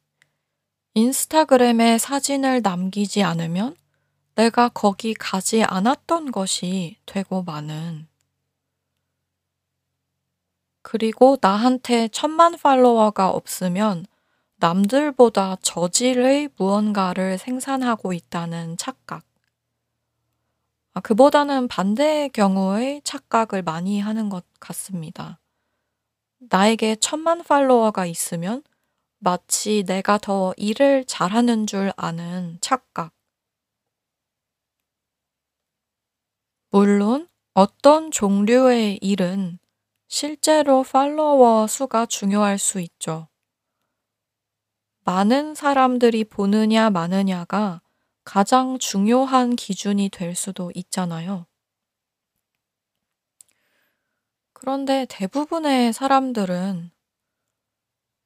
인스타그램에 0.96 1.98
사진을 1.98 2.62
남기지 2.62 3.24
않으면 3.24 3.76
내가 4.36 4.68
거기 4.68 5.14
가지 5.14 5.64
않았던 5.64 6.32
것이 6.32 6.98
되고 7.06 7.42
마는 7.44 8.08
그리고 10.82 11.38
나한테 11.40 12.10
천만 12.10 12.58
팔로워가 12.58 13.30
없으면 13.30 14.06
남들보다 14.58 15.58
저질의 15.62 16.50
무언가를 16.58 17.38
생산하고 17.38 18.12
있다는 18.12 18.76
착각. 18.78 19.24
아, 20.94 21.00
그보다는 21.00 21.68
반대의 21.68 22.30
경우의 22.30 23.02
착각을 23.04 23.62
많이 23.62 24.00
하는 24.00 24.30
것 24.30 24.46
같습니다. 24.60 25.40
나에게 26.40 26.98
천만 26.98 27.44
팔로워가 27.44 28.06
있으면 28.06 28.64
마치 29.20 29.84
내가 29.86 30.18
더 30.18 30.54
일을 30.58 31.06
잘하는 31.06 31.68
줄 31.68 31.92
아는 31.98 32.58
착각. 32.62 33.14
물론 36.70 37.28
어떤 37.54 38.12
종류의 38.12 39.00
일은 39.02 39.58
실제로 40.08 40.84
팔로워 40.84 41.66
수가 41.68 42.06
중요할 42.06 42.60
수 42.60 42.80
있죠. 42.82 43.28
많은 45.06 45.56
사람들이 45.56 46.26
보느냐 46.26 46.90
마느냐가 46.90 47.82
가장 48.24 48.78
중요한 48.78 49.56
기준이 49.56 50.10
될 50.10 50.36
수도 50.36 50.72
있잖아요. 50.76 51.48
그런데 54.68 55.06
대부분의 55.08 55.94
사람들은 55.94 56.92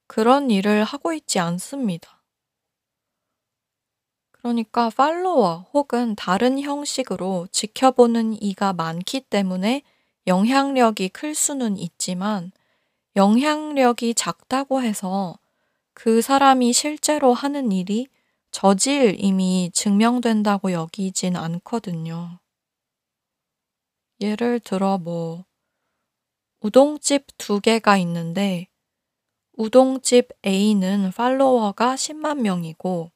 그런 0.08 0.50
일을 0.50 0.84
하고 0.84 1.14
있지 1.14 1.38
않습니다. 1.38 2.24
그러니까 4.32 4.90
팔로워 4.90 5.68
혹은 5.72 6.16
다른 6.16 6.60
형식으로 6.60 7.48
지켜보는 7.52 8.42
이가 8.42 8.74
많기 8.74 9.22
때문에 9.22 9.84
영향력이 10.26 11.10
클 11.10 11.36
수는 11.36 11.78
있지만 11.78 12.52
영향력이 13.16 14.16
작다고 14.16 14.82
해서 14.82 15.38
그 15.94 16.24
사람이 16.24 16.74
실제로 16.74 17.36
하는 17.36 17.72
일이 17.72 18.08
저질임이 18.50 19.70
증명된다고 19.76 20.72
여기진 20.72 21.36
않거든요. 21.36 22.40
예를 24.20 24.60
들어 24.60 24.98
뭐 24.98 25.46
우동집 26.64 27.26
두 27.40 27.60
개가 27.60 27.98
있는데 27.98 28.68
우동집 29.54 30.30
A는 30.46 31.12
팔로워가 31.12 31.96
10만 31.96 32.42
명이고 32.42 33.12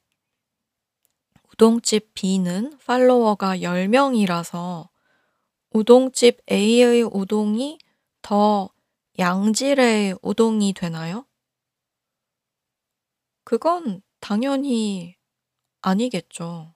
우동집 1.52 2.12
B는 2.14 2.76
팔로워가 2.84 3.58
10명이라서 3.58 4.88
우동집 5.70 6.40
A의 6.50 7.04
우동이 7.04 7.78
더 8.20 8.68
양질의 9.16 10.18
우동이 10.22 10.72
되나요? 10.72 11.24
그건 13.44 14.02
당연히 14.18 15.14
아니겠죠. 15.82 16.74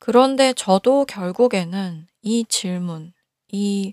그런데 0.00 0.52
저도 0.52 1.04
결국에는 1.04 2.08
이 2.22 2.44
질문, 2.48 3.12
이 3.52 3.92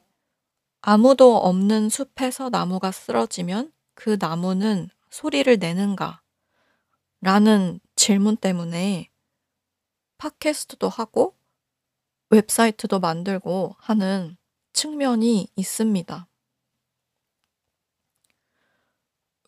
아무도 0.82 1.36
없는 1.36 1.89
숲에서 1.89 2.50
나무가 2.50 2.91
쓰러지면 2.91 3.74
그 3.93 4.17
나무는 4.19 4.89
소리를 5.10 5.60
내는가? 5.60 6.22
라는 7.19 7.82
질문 7.95 8.38
때문에 8.38 9.12
팟캐스트도 10.17 10.88
하고 10.88 11.36
웹사이트도 12.30 13.00
만들고 13.00 13.76
하는 13.80 14.38
측면이 14.72 15.50
있습니다. 15.58 16.28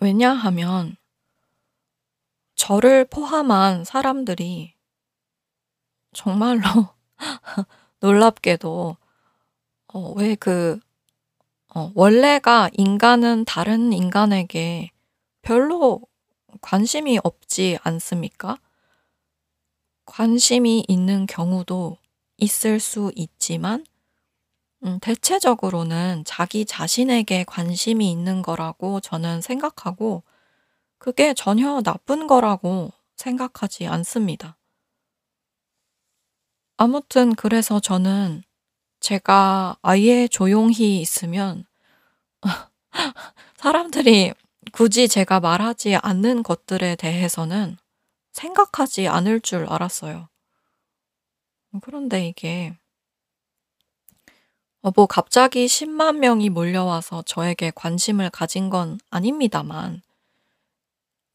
왜냐하면 0.01 0.97
저를 2.55 3.05
포함한 3.05 3.85
사람들이 3.85 4.75
정말로 6.11 6.61
놀랍게도 8.01 8.97
어, 9.93 10.13
왜 10.15 10.35
그 10.35 10.79
어, 11.73 11.91
원래가 11.95 12.69
인간은 12.73 13.45
다른 13.45 13.93
인간에게 13.93 14.91
별로 15.41 16.01
관심이 16.61 17.19
없지 17.23 17.77
않습니까? 17.83 18.57
관심이 20.05 20.83
있는 20.87 21.25
경우도 21.27 21.97
있을 22.37 22.79
수 22.81 23.11
있지만 23.15 23.85
음 24.83 24.99
대체적으로는 25.01 26.23
자기 26.25 26.65
자신에게 26.65 27.45
관심이 27.45 28.11
있는 28.11 28.41
거라고 28.41 28.99
저는 28.99 29.41
생각하고 29.41 30.23
그게 30.97 31.33
전혀 31.33 31.81
나쁜 31.81 32.27
거라고 32.27 32.91
생각하지 33.15 33.87
않습니다. 33.87 34.57
아무튼 36.77 37.33
그래서 37.35 37.79
저는 37.79 38.43
제가 39.01 39.77
아예 39.81 40.27
조용히 40.27 41.01
있으면 41.01 41.65
사람들이 43.57 44.33
굳이 44.71 45.07
제가 45.07 45.39
말하지 45.39 45.97
않는 45.97 46.43
것들에 46.43 46.95
대해서는 46.95 47.77
생각하지 48.31 49.07
않을 49.07 49.41
줄 49.41 49.65
알았어요. 49.67 50.29
그런데 51.81 52.27
이게 52.27 52.77
어, 54.83 54.91
뭐 54.95 55.05
갑자기 55.05 55.67
10만 55.67 56.17
명이 56.17 56.49
몰려와서 56.49 57.21
저에게 57.23 57.71
관심을 57.75 58.31
가진 58.31 58.71
건 58.71 58.99
아닙니다만, 59.11 60.01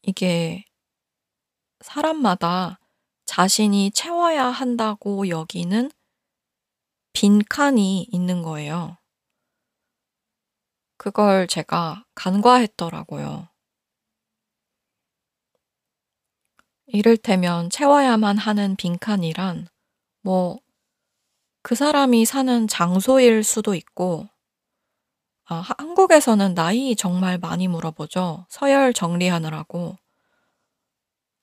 이게 0.01 0.65
사람마다 1.79 2.79
자신이 3.25 3.91
채워야 3.91 4.47
한다고 4.47 5.29
여기는 5.29 5.91
빈 7.19 7.41
칸이 7.49 8.03
있는 8.11 8.43
거예요. 8.43 8.95
그걸 10.97 11.47
제가 11.47 12.05
간과했더라고요. 12.13 13.47
이를테면 16.85 17.71
채워야만 17.71 18.37
하는 18.37 18.75
빈칸이란 18.75 19.67
뭐 20.21 20.59
그 21.63 21.73
사람이 21.73 22.23
사는 22.25 22.67
장소일 22.67 23.43
수도 23.43 23.73
있고 23.73 24.29
아, 25.45 25.55
한국에서는 25.55 26.53
나이 26.53 26.95
정말 26.95 27.39
많이 27.39 27.67
물어보죠. 27.67 28.45
서열 28.47 28.93
정리하느라고. 28.93 29.97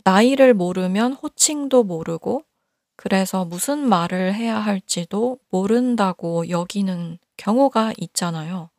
나이를 0.05 0.55
모르면 0.55 1.15
호칭도 1.15 1.83
모르고 1.85 2.45
그래서 2.96 3.44
무슨 3.44 3.88
말을 3.88 4.35
해야 4.35 4.59
할지도 4.59 5.38
모른다고 5.50 6.48
여기는 6.48 7.18
경우가 7.37 7.92
있잖아요. 7.98 8.70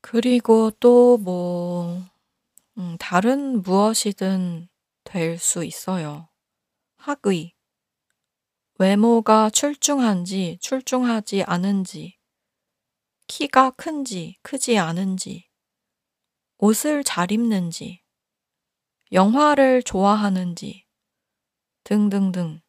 그리고 0.00 0.70
또 0.80 1.16
뭐, 1.18 2.02
음, 2.78 2.96
다른 2.98 3.62
무엇이든 3.62 4.68
될 5.04 5.38
수 5.38 5.64
있어요. 5.64 6.28
학의. 6.96 7.54
외모가 8.78 9.50
출중한지 9.50 10.58
출중하지 10.60 11.44
않은지, 11.44 12.18
키가 13.28 13.70
큰지 13.72 14.38
크지 14.42 14.78
않은지, 14.78 15.48
옷을 16.58 17.04
잘 17.04 17.30
입는지, 17.32 18.02
영화를 19.12 19.82
좋아하는지, 19.82 20.81
등등등. 21.84 22.60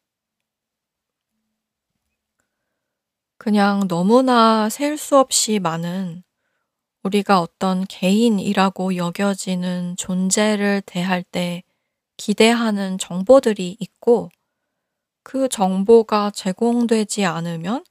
그냥 3.38 3.86
너무나 3.88 4.68
셀 4.68 4.96
수 4.96 5.18
없이 5.18 5.58
많은 5.58 6.22
우리가 7.04 7.40
어떤 7.40 7.84
개인이라고 7.86 8.96
여겨지는 8.96 9.96
존재를 9.96 10.82
대할 10.86 11.22
때 11.22 11.62
기대하는 12.16 12.98
정보들이 12.98 13.76
있고 13.80 14.30
그 15.22 15.48
정보가 15.48 16.30
제공되지 16.32 17.24
않으면 17.26 17.84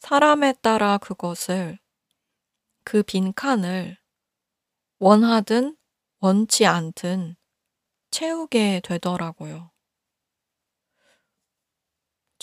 사람에 0.00 0.54
따라 0.62 0.98
그것을 0.98 1.78
그 2.84 3.02
빈칸을 3.02 3.96
원하든 4.98 5.76
원치 6.20 6.66
않든 6.66 7.36
채우게 8.10 8.82
되더라고요. 8.84 9.73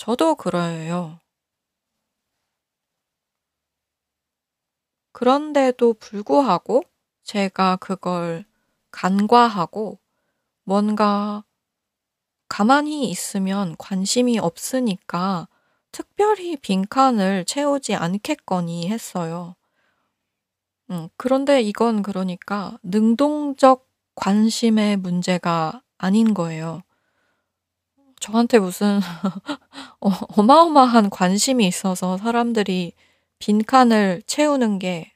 저도 0.02 0.34
그래요. 0.34 1.20
그런데도 5.12 5.94
불구하고 5.94 6.82
제가 7.22 7.76
그걸 7.76 8.44
간과하고 8.90 10.00
뭔가 10.64 11.44
가만히 12.48 13.08
있으면 13.10 13.76
관심이 13.78 14.40
없으니까 14.40 15.46
특별히 15.92 16.56
빈칸을 16.56 17.44
채우지 17.44 17.94
않겠거니 17.94 18.88
했어요. 18.88 19.54
음, 20.90 21.08
그런데 21.16 21.62
이건 21.62 22.02
그러니까 22.02 22.76
능동적 22.82 23.88
관심의 24.16 24.96
문제가 24.96 25.80
아닌 25.96 26.34
거예요. 26.34 26.82
저한테 28.22 28.60
무슨 28.60 29.00
어, 30.00 30.10
어마어마한 30.36 31.10
관심이 31.10 31.66
있어서 31.66 32.16
사람들이 32.18 32.92
빈칸을 33.40 34.22
채우는 34.26 34.78
게 34.78 35.12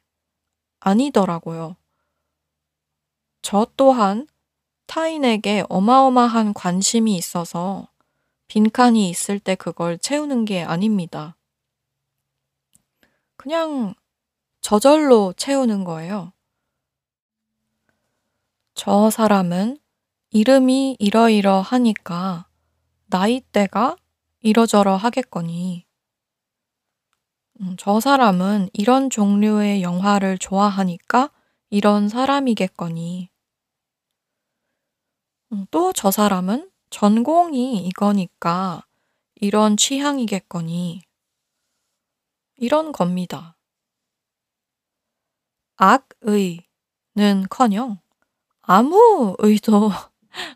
아니더라고요. 0.81 1.77
저 3.43 3.65
또한 3.77 4.27
타인에게 4.87 5.63
어마어마한 5.69 6.53
관심이 6.53 7.15
있어서 7.15 7.87
빈칸이 8.49 9.09
있을 9.09 9.39
때 9.39 9.55
그걸 9.55 9.99
채우는 9.99 10.45
게 10.45 10.65
아닙니다. 10.65 11.37
그냥 13.37 13.95
저절로 14.61 15.33
채우는 15.37 15.85
거예요. 15.85 16.33
저 18.75 19.11
사람은 19.11 19.79
이름이 20.31 20.97
이러이러하니까 20.99 22.47
나이대가 23.07 23.97
이러저러 24.41 24.97
하겠거니. 24.97 25.87
음, 27.61 27.77
저 27.79 28.01
사람은 28.01 28.69
이런 28.73 29.09
종류의 29.11 29.83
영화를 29.83 30.39
좋아하니까 30.39 31.31
이런 31.71 32.09
사람이겠거니. 32.09 33.31
음, 35.53 35.67
또저 35.71 36.11
사람은 36.11 36.71
전공이 36.91 37.87
이거니까 37.87 38.85
이런 39.37 39.77
취향이겠거니. 39.77 41.03
이런 42.57 42.93
겁니다. 42.93 43.57
악의는 45.77 47.49
커녕 47.51 48.01
아무 48.63 49.37
의도 49.39 49.91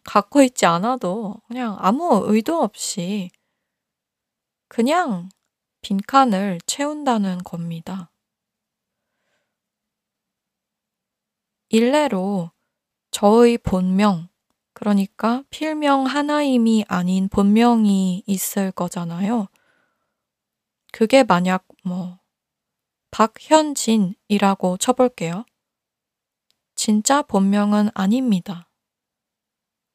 갖고 0.04 0.42
있지 0.42 0.66
않아도 0.66 1.40
그냥 1.48 1.76
아무 1.78 2.22
의도 2.26 2.62
없이 2.62 3.30
그냥 4.68 5.28
빈칸을 5.82 6.60
채운다는 6.66 7.38
겁니다. 7.38 8.10
일례로 11.70 12.50
저의 13.10 13.58
본명, 13.58 14.28
그러니까 14.72 15.44
필명 15.50 16.06
하나임이 16.06 16.84
아닌 16.88 17.28
본명이 17.28 18.24
있을 18.26 18.72
거잖아요. 18.72 19.48
그게 20.92 21.22
만약 21.22 21.66
뭐 21.84 22.18
박현진이라고 23.10 24.76
쳐볼게요. 24.78 25.44
진짜 26.74 27.22
본명은 27.22 27.90
아닙니다. 27.94 28.69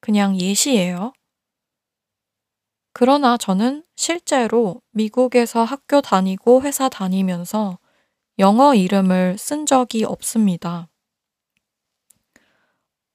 그냥 0.06 0.40
예시예요. 0.40 1.12
그러나 2.92 3.36
저는 3.36 3.82
실제로 3.96 4.80
미국에서 4.92 5.64
학교 5.64 6.00
다니고 6.00 6.62
회사 6.62 6.88
다니면서 6.88 7.80
영어 8.38 8.76
이름을 8.76 9.36
쓴 9.36 9.66
적이 9.66 10.04
없습니다. 10.04 10.88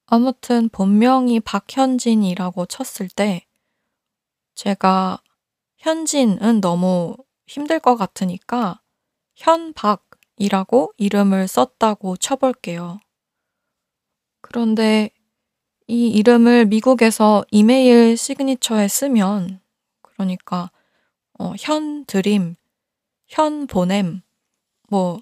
아무튼 0.05 0.67
본명이 0.67 1.39
박현진이라고 1.39 2.65
쳤을 2.65 3.07
때 3.07 3.47
제가 4.55 5.23
현진은 5.77 6.59
너무 6.59 7.15
힘들 7.47 7.79
것 7.79 7.95
같으니까 7.95 8.81
현박이라고 9.37 10.91
이름을 10.97 11.47
썼다고 11.47 12.17
쳐볼게요. 12.17 12.99
그런데 14.41 15.11
이 15.87 16.07
이름을 16.09 16.65
미국에서 16.67 17.43
이메일 17.51 18.15
시그니처에 18.15 18.87
쓰면 18.87 19.59
그러니까 20.01 20.71
어, 21.39 21.53
현 21.59 22.05
드림, 22.05 22.55
현 23.27 23.67
보냄, 23.67 24.21
뭐 24.89 25.21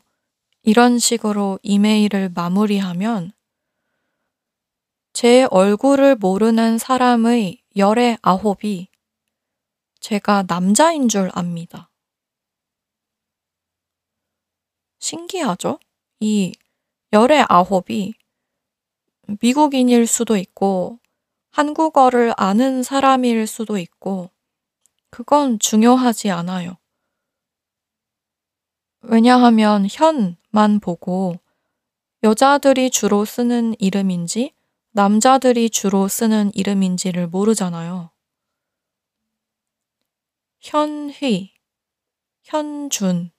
이런 0.64 1.00
식으로 1.00 1.60
이메일을 1.64 2.30
마무리하면 2.36 3.32
제 5.14 5.48
얼굴을 5.50 6.16
모르는 6.16 6.78
사람의 6.78 7.64
열의 7.76 8.18
아홉이 8.22 8.90
제가 10.00 10.44
남자인 10.48 11.08
줄 11.08 11.30
압니다. 11.34 11.90
신기하죠? 15.00 15.80
이 16.20 16.54
열의 17.14 17.46
아홉이 17.48 18.14
미국인일 19.42 20.08
수도 20.08 20.38
있고 20.38 21.00
한국어를 21.52 22.34
아는 22.38 22.84
사람일 22.84 23.48
수도 23.48 23.78
있고 23.78 24.30
그건 25.10 25.60
중요하지 25.60 26.30
않아요. 26.32 26.78
왜냐하면 29.02 29.88
현만 29.90 30.80
보고 30.80 31.40
여자들이 32.24 32.90
주로 32.90 33.26
쓰는 33.26 33.74
이름인지 33.80 34.54
남자들이 34.92 35.70
주로 35.70 36.08
쓰는 36.08 36.52
이름인지를 36.54 37.28
모르잖아요. 37.28 38.12
현휘, 40.60 41.54
현준, 42.44 43.32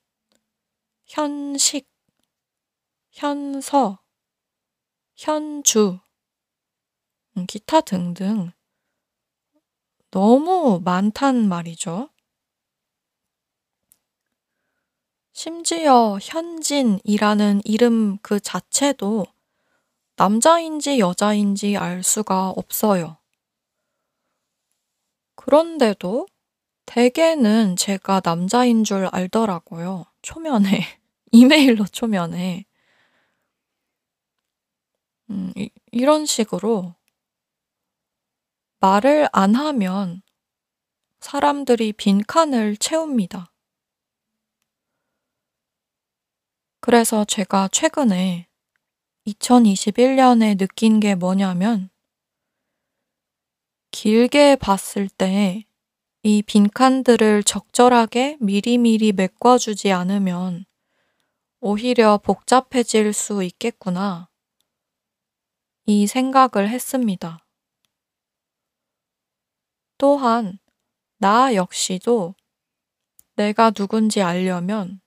현식, 1.06 1.88
현서, 3.10 3.99
현주, 5.20 5.98
음, 7.36 7.44
기타 7.46 7.82
등등 7.82 8.52
너무 10.10 10.80
많단 10.82 11.46
말이죠. 11.46 12.08
심지어 15.32 16.18
현진이라는 16.22 17.60
이름 17.66 18.16
그 18.22 18.40
자체도 18.40 19.26
남자인지 20.16 20.98
여자인지 21.00 21.76
알 21.76 22.02
수가 22.02 22.48
없어요. 22.56 23.18
그런데도 25.34 26.26
대개는 26.86 27.76
제가 27.76 28.22
남자인 28.24 28.84
줄 28.84 29.06
알더라고요. 29.12 30.06
초면에. 30.22 30.80
이메일로 31.32 31.84
초면에. 31.84 32.64
음, 35.30 35.52
이, 35.56 35.70
이런 35.92 36.26
식으로 36.26 36.94
말을 38.80 39.28
안 39.32 39.54
하면 39.54 40.22
사람들이 41.20 41.92
빈칸을 41.92 42.76
채웁니다. 42.76 43.52
그래서 46.80 47.24
제가 47.24 47.68
최근에 47.68 48.48
2021년에 49.26 50.58
느낀 50.58 50.98
게 50.98 51.14
뭐냐면 51.14 51.90
길게 53.90 54.56
봤을 54.56 55.08
때 55.08 55.70
이 56.22 56.42
빈칸들을 56.42 57.44
적절하게 57.44 58.36
미리미리 58.40 59.12
메꿔주지 59.12 59.90
않으면 59.90 60.66
오히려 61.60 62.18
복잡해질 62.18 63.14
수 63.14 63.42
있겠구나. 63.42 64.29
이 65.92 66.06
생각을 66.06 66.68
했습니다. 66.68 67.44
또한 69.98 70.60
나 71.18 71.52
역시도 71.56 72.36
내가 73.34 73.72
누군지 73.72 74.22
알려면 74.22 75.00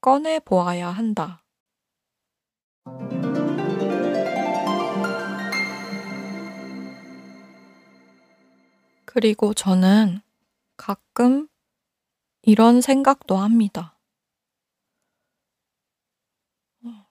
꺼내 0.00 0.40
보아야 0.40 0.88
한다. 0.88 1.44
그리고 9.04 9.52
저는 9.52 10.22
가끔 10.78 11.48
이런 12.40 12.80
생각도 12.80 13.36
합니다. 13.36 13.96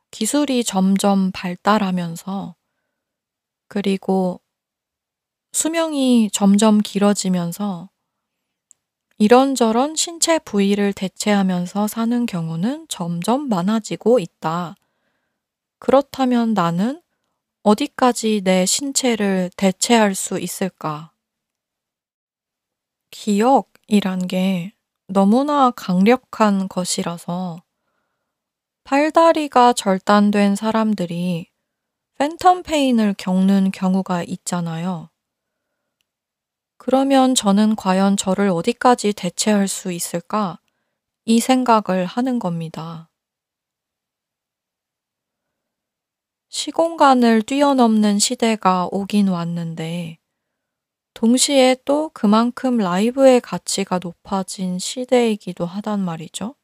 기술이 0.10 0.64
점점 0.64 1.34
발달하면서 1.34 2.55
그리고 3.68 4.42
수명이 5.52 6.30
점점 6.34 6.80
길어지면서 6.80 7.90
이런저런 9.18 9.96
신체 9.96 10.40
부위를 10.40 10.92
대체하면서 10.92 11.88
사는 11.88 12.26
경우는 12.26 12.88
점점 12.90 13.48
많아지고 13.48 14.20
있다. 14.20 14.76
그렇다면 15.80 16.54
나는 16.54 17.02
어디까지 17.64 18.42
내 18.44 18.66
신체를 18.66 19.50
대체할 19.56 20.16
수 20.16 20.40
있을까? 20.40 21.14
기억이란 23.12 24.28
게 24.28 24.74
너무나 25.08 25.72
강력한 25.72 26.68
것이라서 26.68 27.64
팔다리가 28.84 29.74
절단된 29.74 30.56
사람들이 30.56 31.50
팬텀 32.18 32.64
페인을 32.64 33.14
겪는 33.18 33.72
경우가 33.72 34.24
있잖아요. 34.24 35.10
그러면 36.78 37.36
저는 37.36 37.76
과연 37.76 38.16
저를 38.16 38.50
어디까지 38.50 39.14
대체할 39.14 39.68
수 39.68 39.92
있을까? 39.92 40.60
이 41.26 41.40
생각을 41.40 42.06
하는 42.06 42.40
겁니다. 42.40 43.10
시공간을 46.50 47.42
뛰어넘는 47.42 48.20
시대가 48.20 48.88
오긴 48.92 49.28
왔는데, 49.28 50.20
동시에 51.14 51.76
또 51.84 52.12
그만큼 52.14 52.78
라이브의 52.78 53.42
가치가 53.42 54.00
높아진 54.02 54.80
시대이기도 54.80 55.66
하단 55.66 56.00
말이죠. 56.00 56.56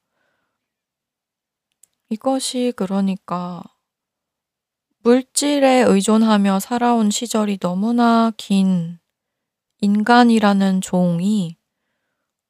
이것이 2.09 2.71
그러니까 2.75 3.63
물질에 5.03 5.83
의존하며 5.87 6.59
살아온 6.59 7.09
시절이 7.09 7.57
너무나 7.57 8.31
긴 8.37 8.99
인간이라는 9.79 10.81
종이 10.81 11.57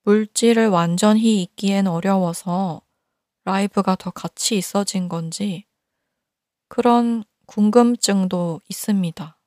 물질을 0.04 0.68
완전히 0.68 1.44
잊기엔 1.44 1.88
어려워서 1.88 2.82
라이브가 3.46 3.96
더 3.96 4.12
가치 4.12 4.58
있어진 4.58 5.08
건지 5.08 5.66
그런 6.68 7.24
궁금증도 7.46 8.60
있습니다. 8.68 9.40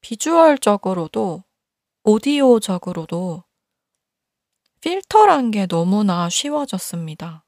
비주얼적으로도 0.00 1.44
오디오적으로도 2.02 3.44
필터란 4.80 5.50
게 5.50 5.66
너무나 5.66 6.30
쉬워졌습니다. 6.30 7.43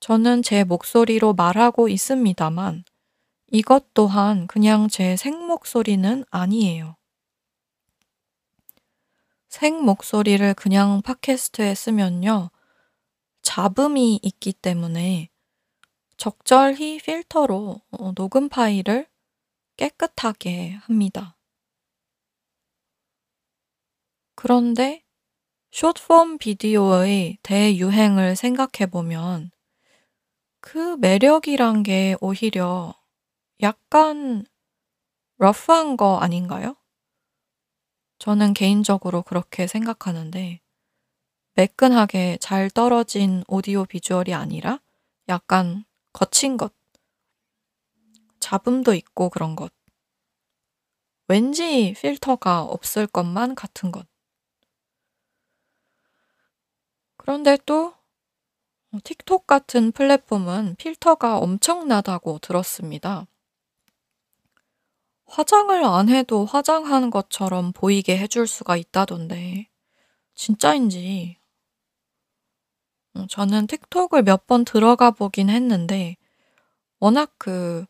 저는 0.00 0.42
제 0.42 0.64
목소리로 0.64 1.34
말하고 1.34 1.88
있습니다만 1.88 2.84
이것 3.52 3.92
또한 3.92 4.46
그냥 4.46 4.88
제 4.88 5.16
생목소리는 5.16 6.24
아니에요. 6.30 6.96
생목소리를 9.48 10.54
그냥 10.54 11.02
팟캐스트에 11.02 11.74
쓰면요. 11.74 12.50
잡음이 13.42 14.20
있기 14.22 14.52
때문에 14.54 15.28
적절히 16.16 16.98
필터로 16.98 17.80
어, 17.90 18.12
녹음 18.14 18.48
파일을 18.48 19.06
깨끗하게 19.76 20.78
합니다. 20.82 21.36
그런데 24.34 25.04
숏폼 25.72 26.38
비디오의 26.38 27.38
대유행을 27.42 28.36
생각해 28.36 28.90
보면 28.90 29.50
그 30.60 30.96
매력이란 30.96 31.82
게 31.82 32.16
오히려 32.20 32.94
약간 33.62 34.44
러프한 35.38 35.96
거 35.96 36.18
아닌가요? 36.18 36.76
저는 38.18 38.52
개인적으로 38.52 39.22
그렇게 39.22 39.66
생각하는데 39.66 40.60
매끈하게 41.54 42.36
잘 42.40 42.68
떨어진 42.70 43.42
오디오 43.48 43.86
비주얼이 43.86 44.34
아니라 44.34 44.80
약간 45.28 45.84
거친 46.12 46.56
것, 46.56 46.74
잡음도 48.38 48.94
있고 48.94 49.30
그런 49.30 49.56
것. 49.56 49.72
왠지 51.28 51.94
필터가 51.94 52.62
없을 52.62 53.06
것만 53.06 53.54
같은 53.54 53.92
것. 53.92 54.06
그런데 57.16 57.56
또 57.64 57.94
어, 58.92 58.98
틱톡 59.04 59.46
같은 59.46 59.92
플랫폼은 59.92 60.74
필터가 60.76 61.38
엄청나다고 61.38 62.38
들었습니다. 62.40 63.26
화장을 65.26 65.84
안 65.84 66.08
해도 66.08 66.44
화장한 66.44 67.10
것처럼 67.10 67.72
보이게 67.72 68.18
해줄 68.18 68.48
수가 68.48 68.76
있다던데, 68.76 69.68
진짜인지. 70.34 71.38
어, 73.14 73.26
저는 73.28 73.66
틱톡을 73.68 74.22
몇 74.22 74.46
번 74.46 74.64
들어가 74.64 75.10
보긴 75.12 75.50
했는데, 75.50 76.16
워낙 76.98 77.32
그, 77.38 77.86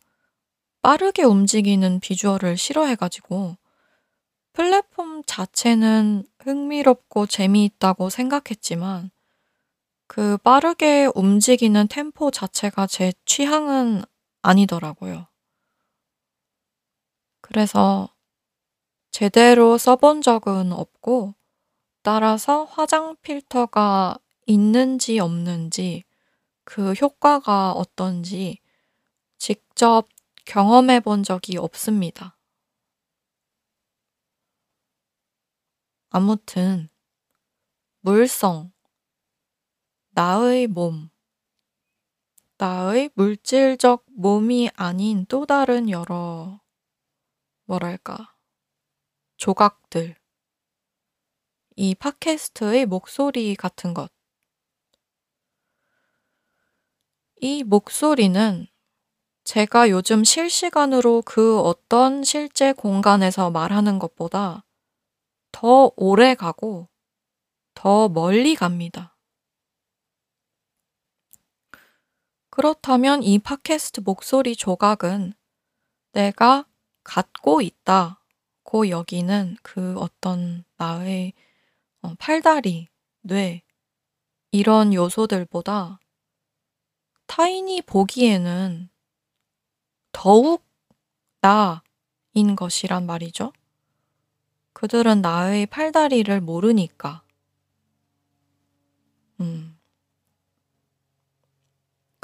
빠르게 0.83 1.23
움직이는 1.25 2.01
비주얼을 2.01 2.59
싫어해가지고, 2.59 3.57
플랫폼 4.53 5.23
자체는 5.25 6.25
흥미롭고 6.41 7.27
재미있다고 7.27 8.11
생각했지만, 8.11 9.11
그 10.13 10.37
빠르게 10.39 11.09
움직이는 11.15 11.87
템포 11.87 12.33
자체가 12.33 12.89
제 12.89 13.13
취향은 13.27 14.03
아니더라고요. 14.43 15.29
그래서 17.41 18.09
제대로 19.13 19.79
써본 19.79 20.23
적은 20.23 20.73
없고, 20.73 21.37
따라서 22.03 22.65
화장 22.65 23.15
필터가 23.23 24.19
있는지 24.47 25.21
없는지, 25.21 26.03
그 26.65 26.93
효과가 26.95 27.71
어떤지 27.71 28.59
직접 29.39 30.09
경험해 30.45 30.99
본 31.01 31.23
적이 31.23 31.59
없습니다. 31.59 32.37
아무튼, 36.11 36.89
물성, 38.01 38.73
나의 40.13 40.67
몸, 40.67 41.09
나의 42.59 43.11
물질적 43.15 44.05
몸이 44.09 44.71
아닌 44.75 45.25
또 45.27 45.47
다른 45.47 45.89
여러, 45.89 46.61
뭐랄까, 47.65 48.35
조각들. 49.37 50.17
이 51.77 51.95
팟캐스트의 51.95 52.87
목소리 52.87 53.55
같은 53.55 53.95
것. 53.95 54.13
이 57.37 57.63
목소리는 57.63 58.67
제가 59.45 59.89
요즘 59.89 60.25
실시간으로 60.25 61.23
그 61.25 61.61
어떤 61.61 62.23
실제 62.25 62.73
공간에서 62.73 63.51
말하는 63.51 63.99
것보다 63.99 64.67
더 65.53 65.93
오래 65.97 66.35
가고 66.35 66.89
더 67.75 68.09
멀리 68.09 68.55
갑니다. 68.55 69.10
그렇다면 72.61 73.23
이 73.23 73.39
팟캐스트 73.39 74.03
목소리 74.03 74.55
조각은 74.55 75.33
내가 76.13 76.67
갖고 77.03 77.63
있다고 77.63 78.91
여기는 78.91 79.57
그 79.63 79.99
어떤 79.99 80.65
나의 80.77 81.33
어, 82.03 82.13
팔다리, 82.19 82.89
뇌, 83.23 83.63
이런 84.51 84.93
요소들보다 84.93 86.01
타인이 87.29 87.81
보기에는 87.81 88.91
더욱 90.13 90.63
나인 91.41 92.57
것이란 92.57 93.07
말이죠. 93.07 93.55
그들은 94.75 95.23
나의 95.23 95.65
팔다리를 95.65 96.39
모르니까. 96.43 97.23
음. 99.41 99.70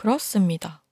그렇습니다. 0.07 0.85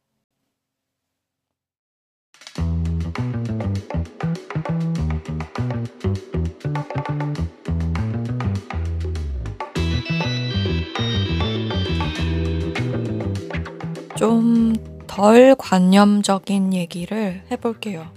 좀 14.16 14.74
덜 15.06 15.54
관념적인 15.54 16.74
얘기를 16.74 17.44
해볼게요. 17.52 18.12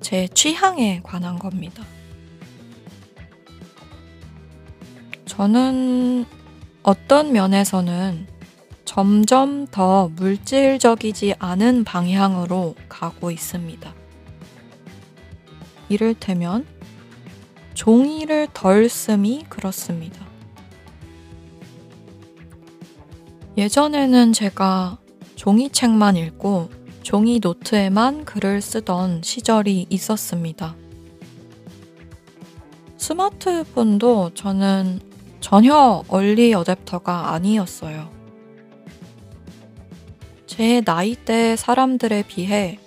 제 0.00 0.28
취향에 0.28 1.02
관한 1.02 1.38
겁니다. 1.38 1.84
저는 5.26 6.24
어떤 6.82 7.32
면에서는 7.34 8.39
점점 8.90 9.68
더 9.68 10.10
물질적이지 10.16 11.36
않은 11.38 11.84
방향으로 11.84 12.74
가고 12.88 13.30
있습니다. 13.30 13.94
이를테면 15.88 16.66
종이를 17.74 18.48
덜 18.52 18.88
씀이 18.88 19.44
그렇습니다. 19.48 20.26
예전에는 23.56 24.32
제가 24.32 24.98
종이책만 25.36 26.16
읽고 26.16 26.70
종이 27.04 27.38
노트에만 27.38 28.24
글을 28.24 28.60
쓰던 28.60 29.22
시절이 29.22 29.86
있었습니다. 29.88 30.74
스마트폰도 32.96 34.32
저는 34.34 34.98
전혀 35.38 36.02
얼리 36.08 36.50
어댑터가 36.50 37.26
아니었어요. 37.26 38.19
제 40.60 40.82
나이대 40.84 41.56
사람들에 41.56 42.24
비해 42.24 42.78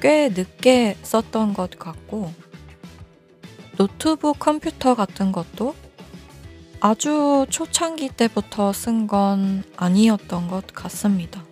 꽤 0.00 0.28
늦게 0.28 0.96
썼던 1.04 1.54
것 1.54 1.78
같고, 1.78 2.32
노트북 3.76 4.40
컴퓨터 4.40 4.96
같은 4.96 5.30
것도 5.30 5.76
아주 6.80 7.46
초창기 7.48 8.08
때부터 8.08 8.72
쓴 8.72 9.06
건 9.06 9.62
아니었던 9.76 10.48
것 10.48 10.66
같습니다. 10.74 11.44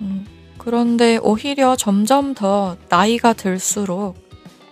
음, 0.00 0.26
그런데 0.56 1.18
오히려 1.18 1.76
점점 1.76 2.32
더 2.32 2.78
나이가 2.88 3.34
들수록 3.34 4.16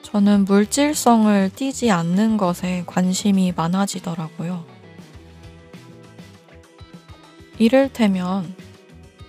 저는 0.01 0.47
물질성을 0.47 1.51
띠지 1.55 1.91
않는 1.91 2.39
것에 2.39 2.85
관심이 2.87 3.53
많아지더라고요. 3.55 4.72
이를테면 7.59 8.55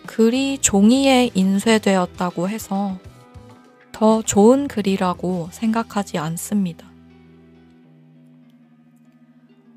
글이 0.05 0.59
종이에 0.59 1.31
인쇄되었다고 1.33 2.49
해서 2.49 2.97
더 3.91 4.21
좋은 4.21 4.67
글이라고 4.67 5.49
생각하지 5.51 6.17
않습니다. 6.17 6.87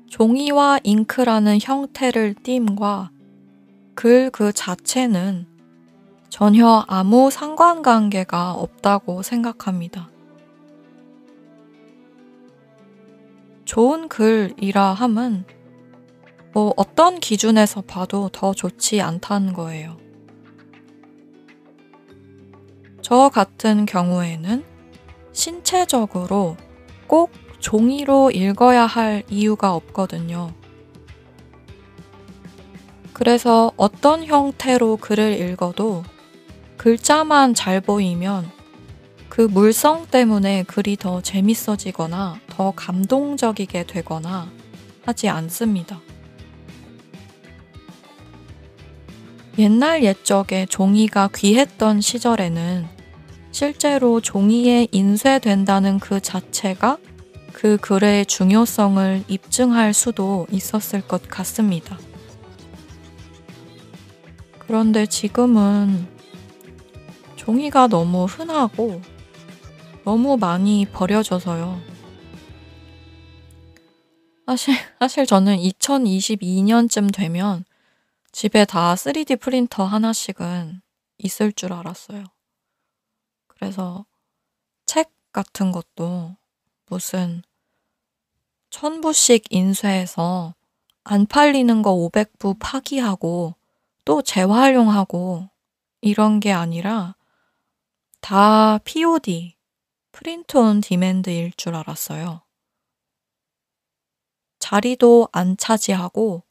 종이와 0.07 0.79
잉크라는 0.83 1.59
형태를 1.61 2.35
띈과 2.43 3.11
글 3.93 4.29
그 4.31 4.53
자체는 4.53 5.47
전혀 6.29 6.85
아무 6.87 7.31
상관관계가 7.31 8.53
없다고 8.53 9.23
생각합니다. 9.23 10.09
좋은 13.65 14.07
글이라 14.07 14.93
함은 14.93 15.45
뭐 16.57 16.73
어떤 16.75 17.19
기준에서 17.19 17.81
봐도 17.81 18.29
더 18.33 18.51
좋지 18.51 18.99
않다는 18.99 19.53
거예요. 19.53 19.95
저 23.03 23.29
같은 23.29 23.85
경우에는 23.85 24.65
신체적으로 25.33 26.57
꼭 27.05 27.29
종이로 27.59 28.31
읽어야 28.31 28.87
할 28.87 29.21
이유가 29.29 29.75
없거든요. 29.75 30.51
그래서 33.13 33.71
어떤 33.77 34.25
형태로 34.25 34.97
글을 34.97 35.39
읽어도 35.39 36.01
글자만 36.77 37.53
잘 37.53 37.81
보이면 37.81 38.49
그 39.29 39.41
물성 39.41 40.07
때문에 40.07 40.63
글이 40.63 40.97
더 40.97 41.21
재밌어지거나 41.21 42.39
더 42.49 42.73
감동적이게 42.75 43.85
되거나 43.85 44.49
하지 45.05 45.29
않습니다. 45.29 46.01
옛날 49.59 50.03
옛적에 50.03 50.67
종이가 50.67 51.29
귀했던 51.35 51.99
시절에는 51.99 52.87
실제로 53.51 54.21
종이에 54.21 54.87
인쇄된다는 54.91 55.97
그 55.97 56.19
자체가 56.19 56.99
그 57.53 57.77
글의 57.77 58.27
중요성을 58.27 59.23
입증할 59.27 59.95
수도 59.95 60.45
있었을 60.51 61.01
것 61.01 61.27
같습니다. 61.27 61.97
그런데 64.59 65.07
지금은 65.07 66.05
종이가 67.35 67.87
너무 67.87 68.25
흔하고 68.25 69.01
너무 70.03 70.37
많이 70.37 70.85
버려져서요. 70.85 71.81
사실, 74.45 74.75
사실 74.99 75.25
저는 75.25 75.57
2022년쯤 75.57 77.11
되면 77.11 77.65
집에 78.37 78.65
다 78.65 78.93
3D 78.93 79.39
프린터 79.39 79.83
하나씩은 79.83 80.83
있을 81.17 81.51
줄 81.53 81.73
알았어요. 81.73 82.23
그래서 83.47 84.05
책 84.85 85.11
같은 85.31 85.71
것도 85.71 86.37
무슨 86.85 87.41
천부씩 88.69 89.45
인쇄해서 89.49 90.53
안 91.03 91.25
팔리는 91.25 91.81
거 91.81 91.95
500부 91.95 92.57
파기하고 92.59 93.55
또 94.05 94.21
재활용하고 94.21 95.49
이런 96.01 96.39
게 96.39 96.51
아니라 96.51 97.15
다 98.21 98.77
POD, 98.83 99.55
프린트 100.11 100.57
온 100.57 100.81
디맨드일 100.81 101.53
줄 101.53 101.73
알았어요. 101.73 102.43
자리도 104.59 105.29
안 105.31 105.57
차지하고 105.57 106.46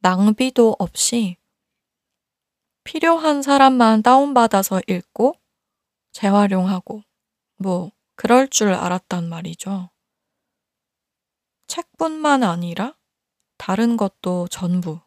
낭비도 0.00 0.76
없이 0.78 1.36
필요한 2.84 3.42
사람만 3.42 4.02
다운받아서 4.02 4.80
읽고 4.86 5.34
재활용하고 6.12 7.02
뭐 7.56 7.92
그럴 8.14 8.48
줄 8.48 8.72
알았단 8.72 9.28
말이죠. 9.28 9.90
책뿐만 11.66 12.42
아니라 12.42 12.96
다른 13.56 13.96
것도 13.96 14.48
전부. 14.48 15.00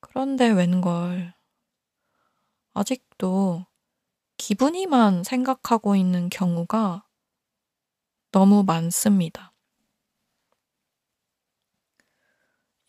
그런데 0.00 0.48
웬걸 0.48 1.32
아직도 2.74 3.66
기분이만 4.36 5.22
생각하고 5.24 5.94
있는 5.94 6.28
경우가 6.28 7.06
너무 8.32 8.64
많습니다. 8.64 9.51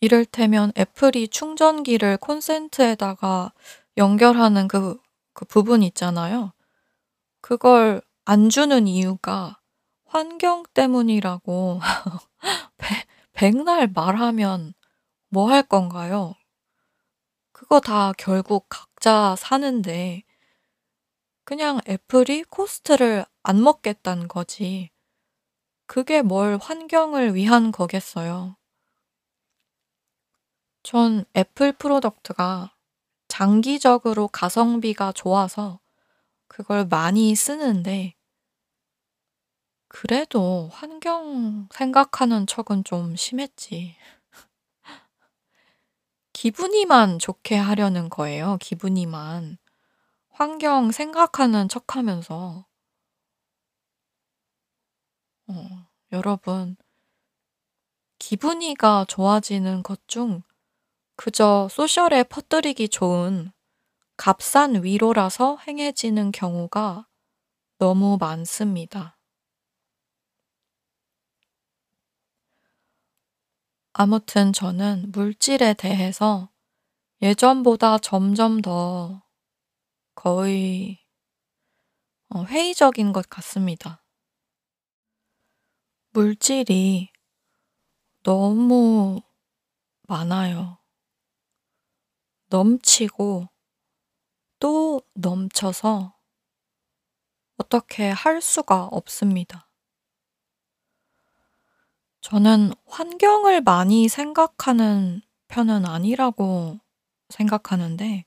이를테면 0.04 0.72
애플이 0.78 1.28
충전기를 1.28 2.18
콘센트에다가 2.18 3.52
연결하는 3.96 4.68
그, 4.68 4.98
그 5.32 5.44
부분 5.46 5.82
있잖아요. 5.82 6.52
그걸 7.42 8.02
안 8.24 8.50
주는 8.50 8.86
이유가 8.88 9.60
환경 10.06 10.64
때문이라고 10.74 11.80
백날 13.32 13.88
말하면 13.94 14.74
뭐 15.30 15.50
할 15.50 15.62
건가요? 15.62 16.34
그거 17.52 17.80
다 17.80 18.12
결국 18.18 18.66
각자 18.68 19.34
사는데 19.38 20.24
그냥 21.44 21.80
Apple이 21.88 22.44
cost를 22.44 23.24
안 23.42 23.62
먹겠다는 23.62 24.28
거지. 24.28 24.90
그게 25.86 26.22
뭘 26.22 26.58
환경을 26.60 27.34
위한 27.34 27.72
거겠어요. 27.72 28.56
전 30.84 31.24
Apple 31.36 31.72
product가 31.72 32.76
장기적으로 33.26 34.28
가성비가 34.28 35.10
좋아서 35.10 35.80
그걸 36.46 36.86
많이 36.86 37.34
쓰는데 37.34 38.14
그래도 39.88 40.68
환경 40.72 41.68
생각하는 41.72 42.46
척은 42.46 42.84
좀 42.84 43.16
심했지. 43.16 43.96
기분이만 46.34 47.18
좋게 47.18 47.56
하려는 47.56 48.10
거예요, 48.10 48.58
기분이만. 48.60 49.56
환경 50.30 50.92
생각하는 50.92 51.68
척 51.68 51.96
하면서 51.96 52.66
어, 55.46 55.86
여러분 56.12 56.76
기분이가 58.18 59.04
좋아지는 59.08 59.84
것 59.84 60.00
중 60.08 60.42
그저 61.16 61.68
소셜에 61.70 62.24
퍼뜨리기 62.24 62.88
좋은 62.88 63.52
값싼 64.16 64.82
위로라서 64.82 65.58
행해지는 65.66 66.32
경우가 66.32 67.06
너무 67.78 68.16
많습니다. 68.20 69.18
아무튼 73.92 74.52
저는 74.52 75.12
물질에 75.12 75.74
대해서 75.74 76.50
예전보다 77.22 77.98
점점 77.98 78.60
더 78.60 79.22
거의 80.14 80.98
어 82.28 82.42
회의적인 82.44 83.12
것 83.12 83.28
같습니다. 83.28 84.04
물질이 86.10 87.10
너무 88.22 89.20
많아요. 90.08 90.83
넘치고 92.54 93.48
또 94.60 95.02
넘쳐서 95.14 96.14
어떻게 97.56 98.10
할 98.10 98.40
수가 98.40 98.84
없습니다. 98.92 99.68
저는 102.20 102.72
환경을 102.86 103.60
많이 103.62 104.08
생각하는 104.08 105.22
편은 105.48 105.84
아니라고 105.84 106.78
생각하는데 107.28 108.24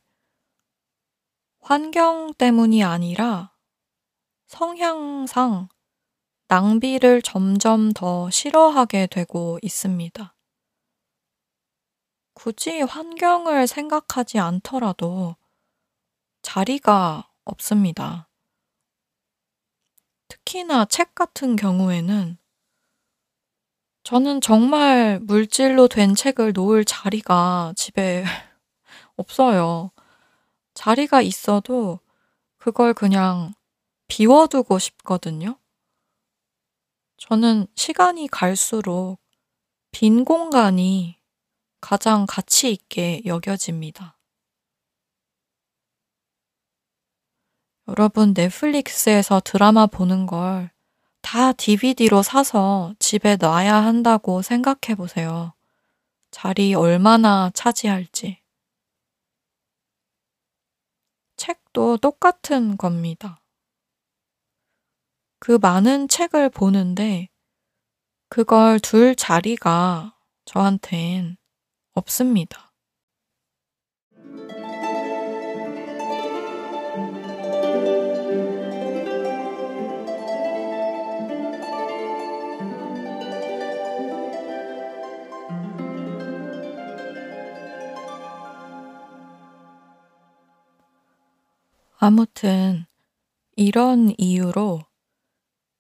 환경 1.62 2.34
때문이 2.34 2.84
아니라 2.84 3.56
성향상 4.48 5.70
낭비를 6.50 7.22
점점 7.22 7.94
더 7.94 8.30
싫어하게 8.30 9.08
되고 9.08 9.58
있습니다. 9.62 10.37
굳이 12.38 12.82
환경을 12.82 13.66
생각하지 13.66 14.38
않더라도 14.38 15.36
자리가 16.44 17.32
없습니다. 17.46 18.30
특히나 20.28 20.86
책 20.86 21.16
같은 21.16 21.56
경우에는 21.56 22.38
저는 24.04 24.42
정말 24.42 25.20
물질로 25.20 25.88
된 25.88 26.14
책을 26.14 26.54
놓을 26.54 26.86
자리가 26.86 27.74
집에 27.76 28.24
없어요. 29.18 29.90
자리가 30.76 31.24
있어도 31.24 32.00
그걸 32.60 32.94
그냥 32.94 33.56
비워두고 34.08 34.78
싶거든요. 34.78 35.58
저는 37.18 37.66
시간이 37.74 38.28
갈수록 38.28 39.18
빈 39.90 40.24
공간이 40.24 41.17
가장 41.82 42.26
가치 42.28 42.72
있게 42.72 43.22
여겨집니다. 43.26 44.18
여러분, 47.88 48.34
넷플릭스에서 48.36 49.42
드라마 49.44 49.86
보는 49.86 50.26
걸 50.26 50.78
다 51.30 51.52
DVD로 51.52 52.24
사서 52.24 52.96
집에 53.00 53.36
놔야 53.36 53.76
한다고 53.76 54.42
생각해 54.42 54.96
보세요. 54.96 55.54
자리 56.32 56.74
얼마나 56.74 57.52
차지할지. 57.54 58.42
책도 61.36 61.98
똑같은 61.98 62.78
겁니다. 62.78 63.42
그 65.40 65.58
많은 65.62 66.08
책을 66.08 66.50
보는데 66.50 67.28
그걸 68.30 68.80
둘 68.80 69.14
자리가 69.14 70.18
저한텐 70.46 71.36
없습니다. 71.98 72.72
아무튼 92.00 92.86
이런 93.56 94.14
이유로 94.20 94.82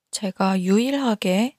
제가 0.09 0.61
유일하게 0.61 1.57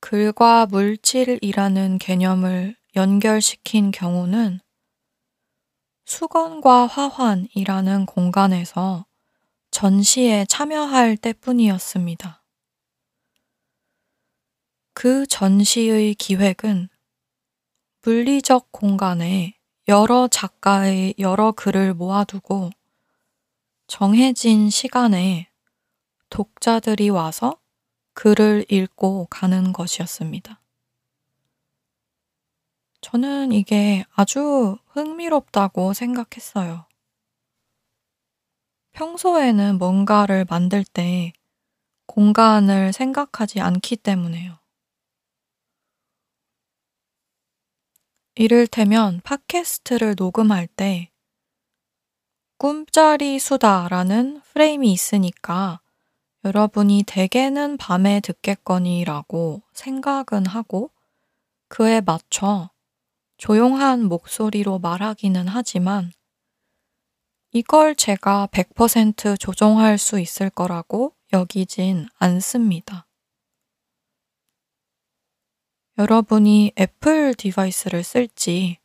글과 0.00 0.66
물질이라는 0.66 1.98
개념을 1.98 2.79
연결시킨 2.96 3.90
경우는 3.90 4.60
수건과 6.04 6.86
화환이라는 6.86 8.06
공간에서 8.06 9.06
전시에 9.70 10.44
참여할 10.46 11.16
때뿐이었습니다. 11.16 12.42
그 14.92 15.26
전시의 15.26 16.14
기획은 16.14 16.88
물리적 18.02 18.72
공간에 18.72 19.54
여러 19.88 20.28
작가의 20.28 21.14
여러 21.18 21.52
글을 21.52 21.94
모아두고 21.94 22.70
정해진 23.86 24.70
시간에 24.70 25.48
독자들이 26.28 27.10
와서 27.10 27.58
글을 28.14 28.66
읽고 28.68 29.28
가는 29.30 29.72
것이었습니다. 29.72 30.59
저는 33.00 33.52
이게 33.52 34.04
아주 34.14 34.76
흥미롭다고 34.88 35.94
생각했어요. 35.94 36.86
평소에는 38.92 39.78
뭔가를 39.78 40.44
만들 40.48 40.84
때 40.84 41.32
공간을 42.06 42.92
생각하지 42.92 43.60
않기 43.60 43.96
때문에요. 43.96 44.58
이를테면 48.34 49.20
팟캐스트를 49.22 50.14
녹음할 50.18 50.66
때 50.66 51.10
꿈짜리 52.58 53.38
수다라는 53.38 54.40
프레임이 54.52 54.92
있으니까 54.92 55.80
여러분이 56.44 57.04
대개는 57.06 57.76
밤에 57.76 58.20
듣겠거니라고 58.20 59.62
생각은 59.72 60.46
하고 60.46 60.90
그에 61.68 62.00
맞춰 62.00 62.70
조용한 63.40 64.04
목소리로 64.04 64.80
말하기는 64.80 65.48
하지만 65.48 66.12
이걸 67.52 67.94
제가 67.94 68.48
100% 68.52 69.40
조정할 69.40 69.96
수 69.96 70.20
있을 70.20 70.50
거라고 70.50 71.16
여기진 71.32 72.06
않습니다. 72.18 73.08
여러분이 75.96 76.72
Apple 76.78 77.32
device를 77.32 78.04
쓸지, 78.04 78.78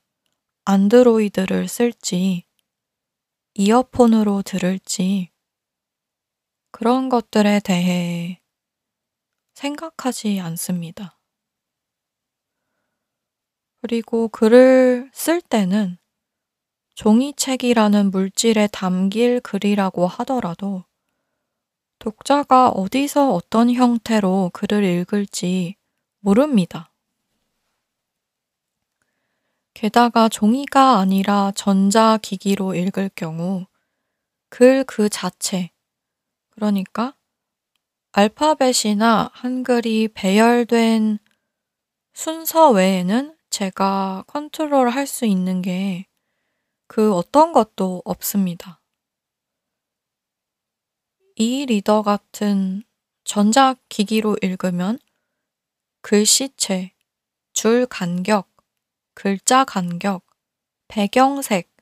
Android를 0.64 1.68
쓸지, 1.68 2.46
이어폰으로 3.56 4.42
들을지 4.42 5.32
그런 6.72 7.10
것들에 7.10 7.60
대해 7.60 8.40
생각하지 9.54 10.40
않습니다. 10.40 11.15
그리고 13.86 14.30
글을 14.30 15.12
쓸 15.14 15.42
때는 15.42 16.00
종이책이라는 16.96 18.10
물질에 18.10 18.68
담길 18.72 19.40
글이라고 19.42 20.08
하더라도 20.08 20.86
독자가 22.00 22.70
어디서 22.70 23.32
어떤 23.32 23.72
형태로 23.72 24.50
글을 24.54 24.84
읽을지 24.84 25.76
모릅니다. 26.20 26.92
게다가 29.76 30.30
종이가 30.30 30.98
아니라 30.98 31.52
전자기기로 31.56 32.74
읽을 32.74 33.12
경우 33.14 33.68
글 34.50 34.84
그 34.84 35.10
자체, 35.10 35.70
그러니까 36.50 37.16
알파벳이나 38.14 39.30
한글이 39.32 40.08
배열된 40.16 41.20
순서 42.16 42.72
외에는 42.72 43.35
제가 43.56 44.26
컨트롤 44.28 44.90
할 44.90 45.08
수 45.08 45.26
있는 45.26 45.62
게 45.62 46.06
그 46.88 47.14
어떤 47.14 47.54
것도 47.54 48.02
없습니다. 48.06 48.82
이 51.36 51.66
리더 51.66 52.02
같은 52.02 52.84
전자기기로 53.24 54.38
읽으면 54.42 55.00
글씨체, 56.02 56.94
줄 57.54 57.86
간격, 57.86 58.54
글자 59.14 59.64
간격, 59.64 60.26
배경색, 60.88 61.74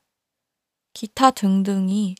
기타 0.92 1.32
등등이 1.32 2.14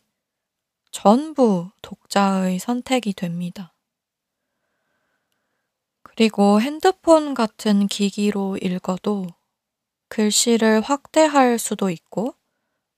전부 0.90 1.70
독자의 1.80 2.58
선택이 2.58 3.12
됩니다. 3.12 3.72
그리고 6.02 6.60
핸드폰 6.60 7.34
같은 7.34 7.86
기기로 7.86 8.58
읽어도 8.58 9.28
글씨를 10.08 10.80
확대할 10.80 11.58
수도 11.58 11.90
있고 11.90 12.34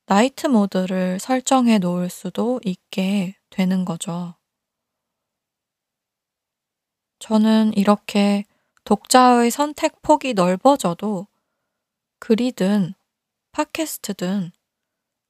나이트 0.06 0.46
모드를 0.46 1.18
설정해 1.18 1.78
놓을 1.78 2.10
수도 2.10 2.60
있게 2.64 3.36
되는 3.50 3.84
거죠. 3.84 4.34
저는 7.18 7.72
이렇게 7.74 8.44
독자의 8.84 9.50
선택 9.50 10.00
폭이 10.02 10.34
넓어져도 10.34 11.26
글이든 12.20 12.94
팟캐스트든 13.52 14.52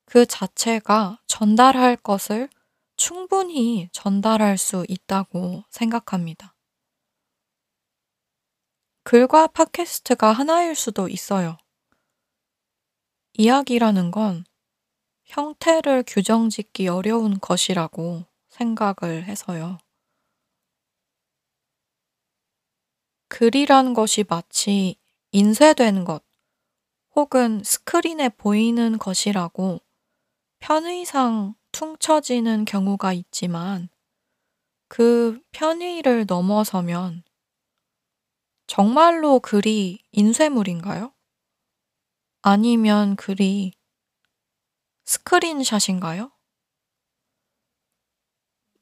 그 0.05 0.27
자체가 0.27 1.21
전달할 1.27 1.97
것을 1.97 2.49
충분히 2.97 3.89
전달할 3.93 4.59
수 4.59 4.85
있다고 4.89 5.65
생각합니다. 5.71 6.55
글과 9.05 9.47
팟캐스트가 9.49 10.33
하나일 10.33 10.75
수도 10.75 11.09
있어요. 11.09 11.57
이야기라는 13.39 14.11
건 14.11 14.45
형태를 15.25 16.05
규정 16.07 16.49
짓기 16.49 16.89
어려운 16.89 17.39
것이라고 17.39 18.25
생각을 18.49 19.25
해서요. 19.25 19.79
글이란 23.29 23.93
것이 23.93 24.25
마치 24.27 24.97
인쇄된 25.33 26.05
것, 26.05 26.23
혹은 27.15 27.63
스크린에 27.63 28.31
보이는 28.31 28.97
것이라고 28.99 29.81
편의상 30.59 31.55
퉁쳐지는 31.73 32.65
경우가 32.65 33.13
있지만 33.13 33.91
그 34.89 35.41
편의를 35.51 36.25
넘어서면 36.27 37.25
정말로 38.67 39.41
글이 39.41 39.99
인쇄물인가요? 40.13 41.16
아니면 42.49 43.17
글이 43.17 43.73
스크린샷인가요? 45.05 46.31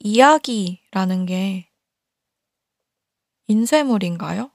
이야기라는 0.00 1.24
게 1.24 1.70
인쇄물인가요? 3.46 4.50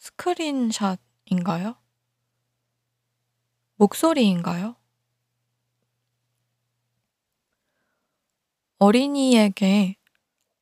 스크린샷인가요? 0.00 1.76
목소리인가요? 3.76 4.76
어린이에게 8.80 9.96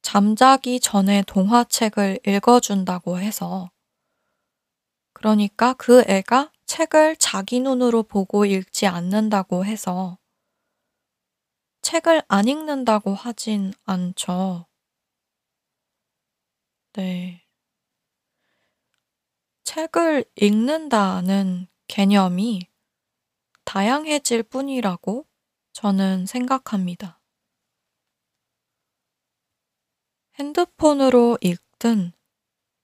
잠자기 0.01 0.79
전에 0.79 1.25
동화책을 1.27 2.21
읽어준다고 2.25 3.19
해서 3.19 3.73
그러니까 5.23 5.73
그 5.75 6.03
애가 6.09 6.51
책을 6.67 7.15
자기 7.15 7.61
눈으로 7.61 8.03
보고 8.03 8.45
읽지 8.45 8.89
않는다고 8.89 9.65
해서 9.65 10.19
책을 11.83 12.25
안 12.27 12.49
읽는다고 12.49 13.15
하진 13.15 13.73
않죠. 13.85 14.67
네. 16.95 17.47
책을 19.63 20.25
읽는다는 20.35 21.69
개념이 21.87 22.67
다양해질 23.65 24.43
뿐이라고 24.43 25.25
저는 25.73 26.27
생각합니다. 26.27 27.21
핸드폰으로 30.35 31.39
읽든, 31.41 32.13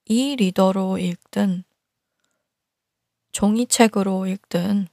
이 0.05 0.37
리더로 0.37 0.99
읽든, 0.99 1.65
종이책으로 3.33 4.27
읽든 4.27 4.89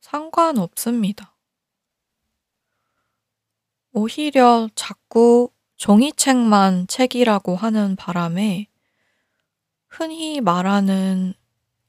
상관없습니다. 0.00 1.36
오히려 3.92 4.68
자꾸 4.74 5.50
종이책만 5.76 6.86
책이라고 6.86 7.56
하는 7.56 7.96
바람에 7.96 8.68
흔히 9.88 10.40
말하는 10.40 11.34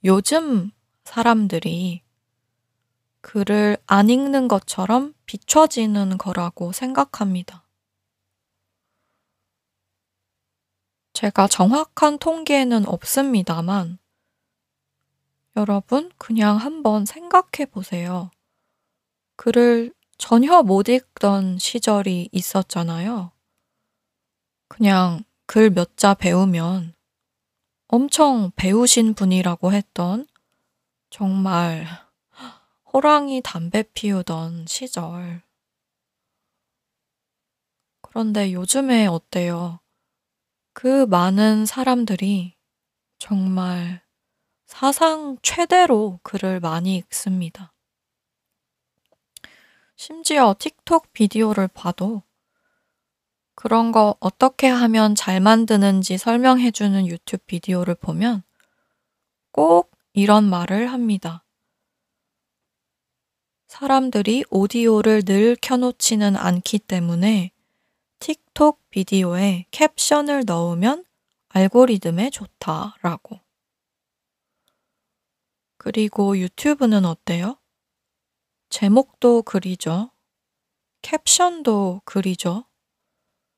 요즘 0.04 0.72
사람들이 1.04 2.02
글을 3.22 3.78
안 3.86 4.10
읽는 4.10 4.48
것처럼 4.48 5.14
비춰지는 5.26 6.18
거라고 6.18 6.72
생각합니다. 6.72 7.66
제가 11.14 11.48
정확한 11.48 12.20
통계는 12.20 12.88
없습니다만 12.88 14.00
여러분, 15.58 16.12
그냥 16.20 16.56
한번 16.58 17.06
생각해 17.06 17.66
보세요. 17.72 18.30
글을 19.38 19.92
전혀 20.18 20.62
못 20.62 20.88
읽던 20.88 21.58
시절이 21.58 22.30
있었잖아요. 22.32 23.32
그냥 24.70 25.24
글 25.48 25.72
몇 25.72 25.98
자 25.98 26.14
배우면 26.14 26.94
엄청 27.88 28.52
배우신 28.56 29.16
분이라고 29.16 29.74
했던 29.74 30.28
정말 31.10 31.88
호랑이 32.94 33.42
담배 33.44 33.82
피우던 33.82 34.68
시절. 34.68 35.42
그런데 38.02 38.54
요즘에 38.54 39.08
어때요? 39.08 39.80
그 40.74 41.06
많은 41.08 41.66
사람들이 41.66 42.56
정말 43.20 44.07
사상 44.68 45.38
최대로 45.42 46.20
글을 46.24 46.60
많이 46.60 46.98
읽습니다. 46.98 47.74
심지어 49.96 50.54
틱톡 50.60 51.14
비디오를 51.14 51.70
봐도 51.70 52.22
그런 53.56 53.92
거 53.92 54.16
어떻게 54.20 54.68
하면 54.68 55.16
잘 55.16 55.40
만드는지 55.40 56.20
설명해주는 56.20 57.08
유튜브 57.08 57.44
비디오를 57.46 57.96
보면 57.96 58.44
꼭 59.52 59.90
이런 60.14 60.44
말을 60.44 60.92
합니다. 60.92 61.44
사람들이 63.68 64.44
오디오를 64.52 65.24
늘 65.24 65.56
켜놓지는 65.60 66.36
않기 66.36 66.80
때문에 66.80 67.52
틱톡 68.20 68.82
비디오에 68.90 69.66
캡션을 69.72 70.44
넣으면 70.46 71.06
알고리즘에 71.50 72.30
좋다라고. 72.30 73.47
그리고 75.88 76.38
유튜브는 76.38 77.06
어때요? 77.06 77.58
제목도 78.68 79.44
글이죠. 79.44 80.12
캡션도 81.02 82.02
글이죠. 82.04 82.66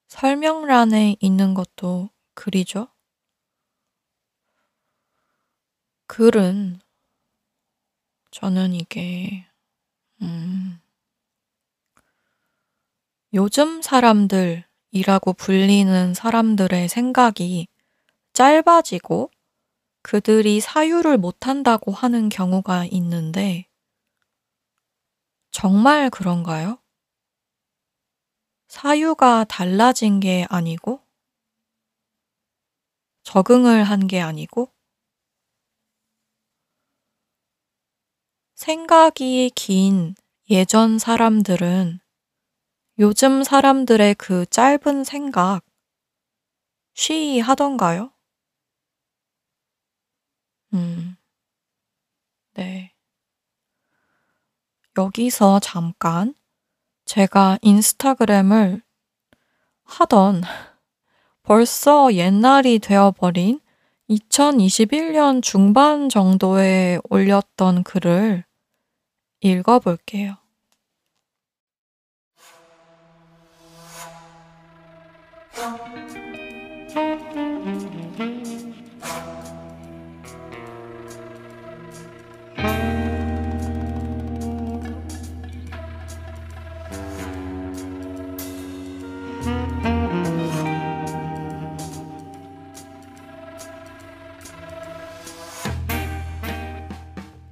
설명란에 0.09 1.15
있는 1.21 1.55
것도 1.55 2.11
글이죠. 2.35 2.89
글은 6.05 6.81
저는 8.29 8.75
이게 8.75 9.47
음, 10.21 10.79
요즘 13.33 13.81
사람들이라고 13.81 15.33
불리는 15.35 16.13
사람들의 16.13 16.89
생각이 16.89 17.67
짧아지고 18.33 19.31
그들이 20.01 20.59
사유를 20.59 21.17
못한다고 21.17 21.93
하는 21.93 22.27
경우가 22.27 22.85
있는데, 22.91 23.67
정말 25.51 26.09
그런가요? 26.09 26.79
사유가 28.69 29.43
달라진 29.43 30.21
게 30.21 30.45
아니고, 30.49 31.01
적응을 33.23 33.83
한 33.85 34.07
게 34.07 34.19
아니고, 34.19 34.73
생각이 38.53 39.49
긴 39.55 40.13
예전 40.51 40.99
사람들은 40.99 41.99
요즘 42.99 43.43
사람들의 43.43 44.15
그 44.15 44.45
짧은 44.47 45.03
생각 45.03 45.61
쉬이 46.93 47.39
하던가요? 47.39 48.11
음, 50.73 51.15
네. 52.53 52.93
여기서 54.97 55.59
잠깐 55.59 56.35
제가 57.05 57.57
인스타그램을 57.61 58.81
하던 59.83 60.43
벌써 61.43 62.13
옛날이 62.13 62.79
되어버린 62.79 63.59
2021년 64.09 65.41
중반 65.41 66.09
정도에 66.09 66.99
올렸던 67.09 67.83
글을 67.83 68.43
읽어볼게요. 69.41 70.35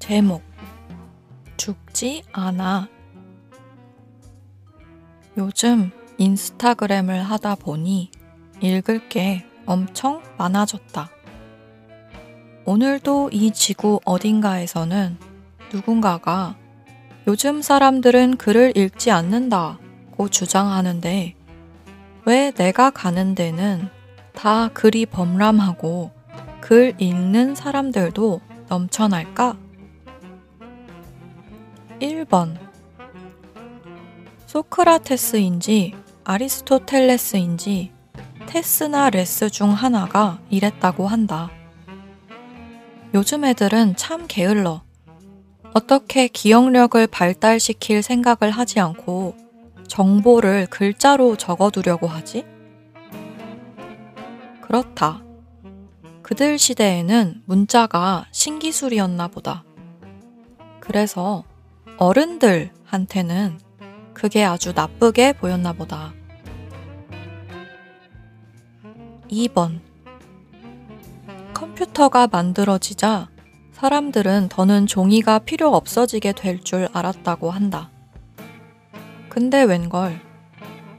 제목 0.08 0.42
죽지 1.58 2.24
않아 2.32 2.88
요즘 5.38 5.92
인스타그램을 6.18 7.24
하다 7.24 7.56
보니 7.56 8.12
읽을 8.62 9.10
게 9.10 9.46
엄청 9.66 10.24
많아졌다. 10.38 11.10
오늘도 12.64 13.32
이 13.34 13.52
지구 13.52 14.00
어딘가에서는 14.06 15.18
누군가가 15.74 16.56
요즘 17.28 17.62
사람들은 17.62 18.38
글을 18.38 18.78
읽지 18.78 19.12
않는다고 19.12 20.30
주장하는데 20.30 21.36
왜 22.26 22.52
내가 22.52 22.92
가는 22.92 23.36
데는 23.36 23.90
다 24.34 24.70
글이 24.70 25.08
범람하고 25.08 26.12
글 26.62 26.94
읽는 26.98 27.56
사람들도 27.56 28.40
넘쳐날까? 28.70 29.67
1번 32.00 32.58
소크라테스인지 34.46 35.96
아리스토텔레스인지 36.24 37.92
테스나 38.48 39.10
레스 39.10 39.50
중 39.50 39.72
하나가 39.72 40.40
이랬다고 40.50 41.08
한다. 41.08 41.50
요즘 43.14 43.46
애들은 43.46 43.96
참 43.96 44.26
게을러. 44.28 44.82
어떻게 45.74 46.28
기억력을 46.28 47.06
발달시킬 47.08 48.02
생각을 48.02 48.52
하지 48.52 48.80
않고 48.80 49.36
정보를 49.88 50.68
글자로 50.68 51.36
적어두려고 51.36 52.08
하지? 52.08 52.46
그렇다. 54.62 55.24
그들 56.22 56.58
시대에는 56.58 57.44
문자가 57.46 58.26
신기술이었나 58.32 59.28
보다. 59.30 59.64
그래서 60.80 61.44
어른들한테는 61.98 63.60
그게 64.14 64.44
아주 64.44 64.72
나쁘게 64.74 65.34
보였나 65.34 65.74
보다. 65.74 66.14
2번. 69.30 69.80
컴퓨터가 71.54 72.28
만들어지자 72.28 73.30
사람들은 73.74 74.50
더는 74.50 74.88
종이가 74.88 75.40
필요 75.40 75.74
없어지게 75.76 76.34
될 76.34 76.62
줄 76.64 76.88
알았다고 76.94 77.52
한다. 77.52 77.92
근데 79.30 79.64
웬걸 79.64 80.20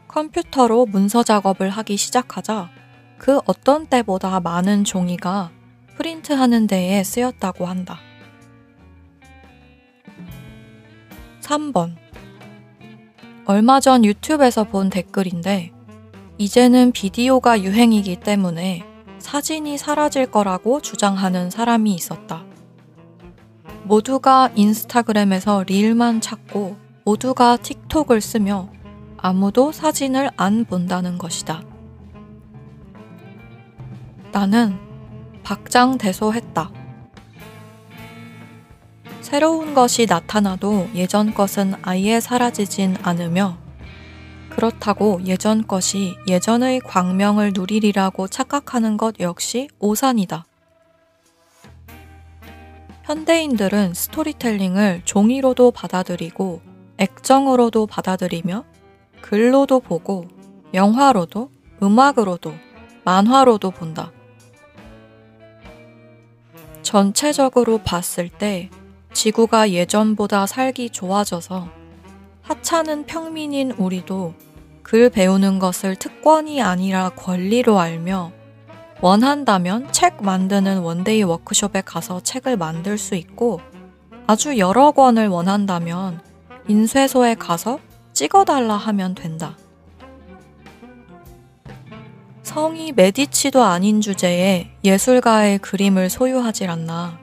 컴퓨터로 0.09 0.87
문서 0.87 1.23
작업을 1.23 1.71
하기 1.71 1.97
시작하자 1.97 2.71
그 3.19 3.41
어떤 3.47 3.87
때보다 3.87 4.41
많은 4.41 4.85
종이가 4.85 5.51
프린트하는 5.97 6.67
데에 6.67 7.03
쓰였다고 7.03 7.67
한다. 7.67 7.99
3번. 11.49 11.97
얼마 13.47 13.81
전 13.81 14.05
유튜브에서 14.05 14.65
본 14.65 14.91
댓글인데, 14.91 15.73
이제는 16.37 16.93
비디오가 16.93 17.63
유행이기 17.63 18.17
때문에 18.17 18.85
사진이 19.19 19.79
사라질 19.79 20.27
거라고 20.27 20.83
주장하는 20.83 21.49
사람이 21.49 21.95
있었다. 21.95 22.45
모두가 23.85 24.51
인스타그램에서 24.55 25.65
릴만 25.67 26.21
찾고 26.21 26.77
모두가 27.07 27.57
틱톡을 27.57 28.21
쓰며 28.21 28.69
아무도 29.17 29.73
사진을 29.73 30.31
안 30.37 30.67
본다는 30.67 31.17
것이다. 31.17 31.63
나는 34.33 34.79
박장대소했다. 35.43 36.78
새로운 39.29 39.75
것이 39.75 40.07
나타나도 40.07 40.89
예전 40.95 41.35
것은 41.35 41.75
아예 41.83 42.19
사라지진 42.19 42.97
않으며 43.03 43.59
그렇다고 44.49 45.21
예전 45.27 45.67
것이 45.67 46.17
예전의 46.27 46.81
광명을 46.81 47.53
누리리라고 47.55 48.27
착각하는 48.29 48.97
것 48.97 49.21
역시 49.21 49.69
오산이다. 49.81 50.47
현대인들은 53.05 53.93
스토리텔링을 53.93 55.03
종이로도 55.05 55.73
받아들이고 55.73 56.63
액정으로도 56.97 57.87
받아들이며 57.87 58.65
글로도 59.21 59.81
보고 59.81 60.27
영화로도 60.73 61.51
음악으로도 61.83 62.55
만화로도 63.05 63.73
본다. 63.73 64.11
전체적으로 66.81 67.77
봤을 67.77 68.31
때 68.31 68.71
지구가 69.19 69.73
예전보다 69.73 70.47
살기 70.47 70.91
좋아져서 70.91 71.69
하찮은 72.43 73.07
평민인 73.07 73.73
우리도 73.73 74.35
글 74.85 75.11
배우는 75.11 75.59
것을 75.59 75.97
특권이 75.97 76.63
아니라 76.63 77.09
권리로 77.09 77.81
알며 77.81 78.31
원한다면 79.01 79.91
책 79.91 80.23
만드는 80.23 80.79
one-day 80.79 81.25
워크숍에 81.25 81.81
가서 81.81 82.21
책을 82.21 82.57
만들 82.57 82.97
수 82.97 83.17
있고 83.17 83.61
아주 84.29 84.57
여러 84.57 84.93
권을 84.93 85.27
원한다면 85.27 86.21
인쇄소에 86.69 87.35
가서 87.35 87.81
찍어달라 88.13 88.77
하면 88.77 89.17
된다. 89.17 89.57
성이 92.45 92.93
메디치도 92.93 93.65
아닌 93.65 94.01
주제에 94.01 94.71
예술가의 94.85 95.59
그림을 95.59 96.09
소유하질 96.09 96.71
않나. 96.71 97.19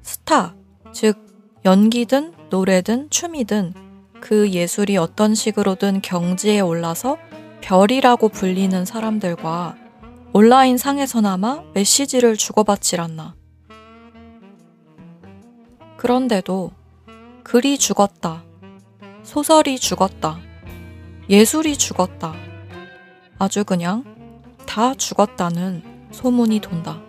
스타, 0.00 0.54
즉, 0.92 1.18
연기든 1.64 2.34
노래든 2.50 3.10
춤이든 3.10 3.74
그 4.20 4.50
예술이 4.50 4.96
어떤 4.96 5.34
식으로든 5.34 6.02
경지에 6.02 6.60
올라서 6.60 7.18
별이라고 7.60 8.28
불리는 8.28 8.84
사람들과 8.84 9.76
온라인 10.32 10.78
상에서나마 10.78 11.62
메시지를 11.74 12.36
주고받질 12.36 13.00
않나. 13.00 13.34
그런데도 15.96 16.70
글이 17.42 17.78
죽었다. 17.78 18.44
소설이 19.22 19.78
죽었다. 19.78 20.38
예술이 21.28 21.76
죽었다. 21.76 22.34
아주 23.38 23.64
그냥 23.64 24.04
다 24.66 24.94
죽었다는 24.94 25.82
소문이 26.12 26.60
돈다. 26.60 27.07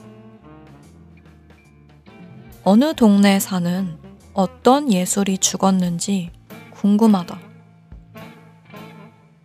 어느 2.63 2.93
동네 2.93 3.39
사는 3.39 3.97
어떤 4.33 4.91
예술이 4.91 5.37
죽었는지 5.37 6.31
궁금하다. 6.71 7.39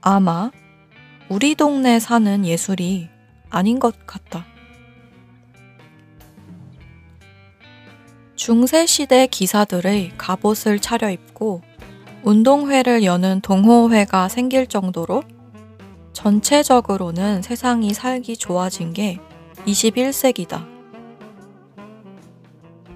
아마 0.00 0.50
우리 1.28 1.54
동네 1.54 2.00
사는 2.00 2.44
예술이 2.44 3.08
아닌 3.50 3.78
것 3.78 4.04
같다. 4.06 4.44
중세시대 8.34 9.28
기사들의 9.28 10.12
갑옷을 10.18 10.80
차려입고 10.80 11.62
운동회를 12.24 13.04
여는 13.04 13.40
동호회가 13.42 14.28
생길 14.28 14.66
정도로 14.66 15.22
전체적으로는 16.12 17.42
세상이 17.42 17.94
살기 17.94 18.36
좋아진 18.36 18.92
게 18.92 19.18
21세기다. 19.66 20.73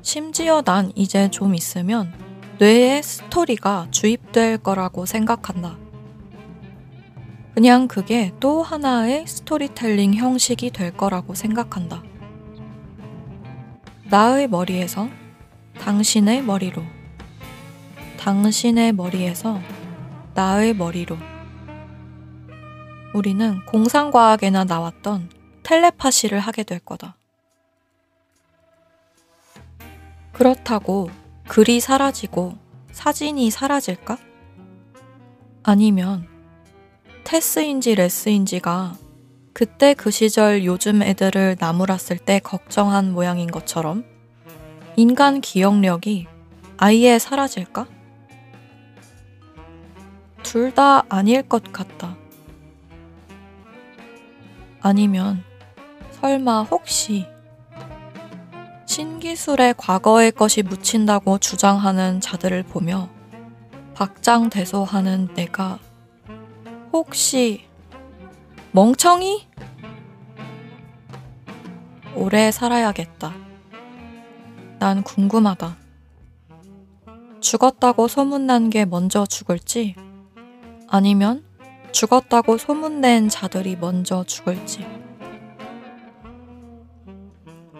심지어 0.08 0.62
난 0.62 0.90
이제 0.94 1.28
좀 1.30 1.54
있으면 1.54 2.10
뇌에 2.58 3.02
스토리가 3.02 3.88
주입될 3.90 4.56
거라고 4.56 5.04
생각한다. 5.04 5.76
그냥 7.54 7.88
그게 7.88 8.32
또 8.40 8.62
하나의 8.62 9.26
스토리텔링 9.26 10.14
형식이 10.14 10.70
될 10.70 10.96
거라고 10.96 11.34
생각한다. 11.34 12.02
나의 14.04 14.48
머리에서 14.48 15.10
당신의 15.78 16.40
머리로, 16.40 16.82
당신의 18.18 18.94
머리에서 18.94 19.60
나의 20.32 20.72
머리로. 20.74 21.18
우리는 23.12 23.62
공상과학에나 23.66 24.64
나왔던 24.64 25.28
텔레파시를 25.64 26.38
하게 26.40 26.62
될 26.62 26.78
거다. 26.78 27.17
그렇다고 30.38 31.10
글이 31.48 31.80
사라지고 31.80 32.56
사진이 32.92 33.50
사라질까? 33.50 34.18
아니면 35.64 36.28
테스인지 37.24 37.96
레스인지가 37.96 38.94
그때 39.52 39.94
그 39.94 40.12
시절 40.12 40.64
요즘 40.64 41.02
애들을 41.02 41.56
나무랐을 41.58 42.18
때 42.18 42.38
걱정한 42.38 43.12
모양인 43.12 43.50
것처럼 43.50 44.04
인간 44.94 45.40
기억력이 45.40 46.28
아예 46.76 47.18
사라질까? 47.18 47.88
둘 50.44 50.72
다 50.72 51.02
아닐 51.08 51.42
것 51.42 51.72
같다. 51.72 52.16
아니면 54.80 55.42
설마 56.12 56.62
혹시 56.62 57.26
신기술에 58.88 59.74
과거의 59.76 60.32
것이 60.32 60.62
묻힌다고 60.62 61.36
주장하는 61.36 62.22
자들을 62.22 62.62
보며 62.62 63.10
박장대소하는 63.94 65.34
내가 65.34 65.78
혹시 66.90 67.66
멍청이? 68.72 69.46
오래 72.14 72.50
살아야겠다. 72.50 73.34
난 74.78 75.02
궁금하다. 75.02 75.76
죽었다고 77.40 78.08
소문난 78.08 78.70
게 78.70 78.86
먼저 78.86 79.26
죽을지, 79.26 79.96
아니면 80.88 81.44
죽었다고 81.92 82.56
소문낸 82.56 83.28
자들이 83.28 83.76
먼저 83.76 84.24
죽을지. 84.24 85.07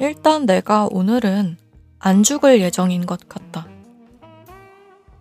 일단 0.01 0.47
내가 0.47 0.87
오늘은 0.89 1.57
안 1.99 2.23
죽을 2.23 2.61
예정인 2.61 3.05
것 3.05 3.29
같다. 3.29 3.67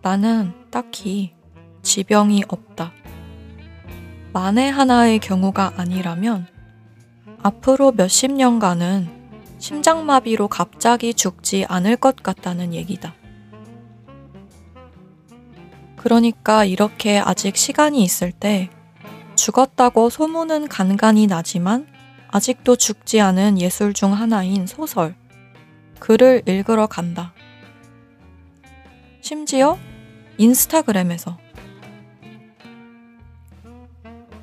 나는 0.02 0.52
딱히 0.70 1.34
지병이 1.82 2.44
없다. 2.46 2.92
만에 4.32 4.68
하나의 4.68 5.18
경우가 5.18 5.72
아니라면 5.76 6.46
앞으로 7.42 7.90
몇십 7.90 8.30
년간은 8.30 9.08
심장마비로 9.58 10.46
갑자기 10.46 11.12
죽지 11.12 11.64
않을 11.68 11.96
것 11.96 12.22
같다는 12.22 12.72
얘기다. 12.72 13.14
그러니까 15.96 16.64
이렇게 16.64 17.18
아직 17.18 17.56
시간이 17.56 18.00
있을 18.04 18.30
때 18.30 18.70
죽었다고 19.34 20.08
소문은 20.08 20.68
간간히 20.68 21.26
나지만 21.26 21.97
아직도 22.28 22.76
죽지 22.76 23.20
않은 23.20 23.58
예술 23.60 23.94
중 23.94 24.12
하나인 24.12 24.66
소설, 24.66 25.14
글을 25.98 26.42
읽으러 26.46 26.86
간다. 26.86 27.32
심지어 29.20 29.78
인스타그램에서 30.36 31.38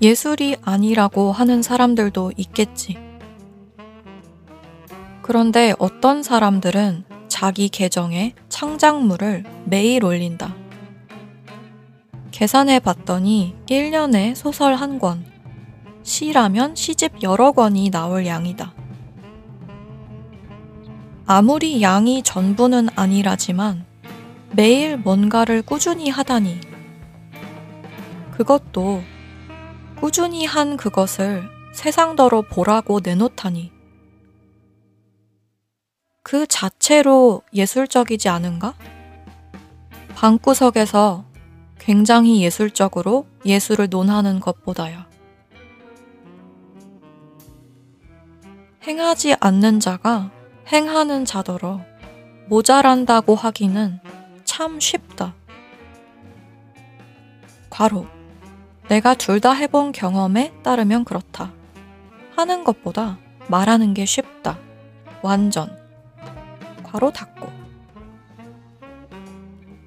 예술이 0.02 0.58
아니라고 0.62 1.32
하는 1.32 1.62
사람들도 1.62 2.34
있겠지. 2.38 2.98
그런데 5.22 5.74
어떤 5.80 6.22
사람들은 6.22 7.06
자기 7.28 7.70
계정에 7.70 8.34
창작물을 8.50 9.44
매일 9.66 10.04
올린다. 10.04 10.54
계산해 12.32 12.80
봤더니 12.80 13.56
1년에 13.68 14.36
소설 14.36 14.76
한 14.76 15.00
권, 15.00 15.26
시라면 16.06 16.76
시집 16.76 17.24
여러 17.24 17.52
권이 17.52 17.90
나올 17.90 18.28
양이다. 18.28 18.74
아무리 21.26 21.82
양이 21.82 22.22
전부는 22.22 22.90
아니라지만 22.96 23.86
매일 24.52 24.98
뭔가를 24.98 25.64
꾸준히 25.64 26.12
하다니. 26.12 26.62
그것도 28.34 29.02
꾸준히 30.00 30.46
한 30.46 30.78
그것을 30.78 31.50
세상더러 31.74 32.44
보라고 32.44 33.00
내놓다니. 33.04 33.72
그 36.22 36.46
자체로 36.46 37.42
예술적이지 37.52 38.30
않은가? 38.30 38.76
방구석에서 40.16 41.26
굉장히 41.80 42.44
예술적으로 42.44 43.26
예술을 43.44 43.90
논하는 43.90 44.40
것보다야. 44.40 45.15
행하지 48.88 49.36
않는 49.40 49.80
자가 49.80 50.30
행하는 50.72 51.26
자더러 51.26 51.82
모자란다고 52.48 53.36
하기는 53.36 54.00
참 54.44 54.80
쉽다. 54.80 55.34
과로. 57.70 58.06
내가 58.88 59.16
둘 59.16 59.40
다 59.40 59.54
해본 59.54 59.92
경험에 59.92 60.54
따르면 60.62 61.04
그렇다. 61.04 61.52
하는 62.36 62.64
것보다 62.64 63.18
말하는 63.48 63.96
게 63.96 64.06
쉽다. 64.06 64.60
완전. 65.24 65.76
괄호 66.84 67.12
닫고. 67.12 67.50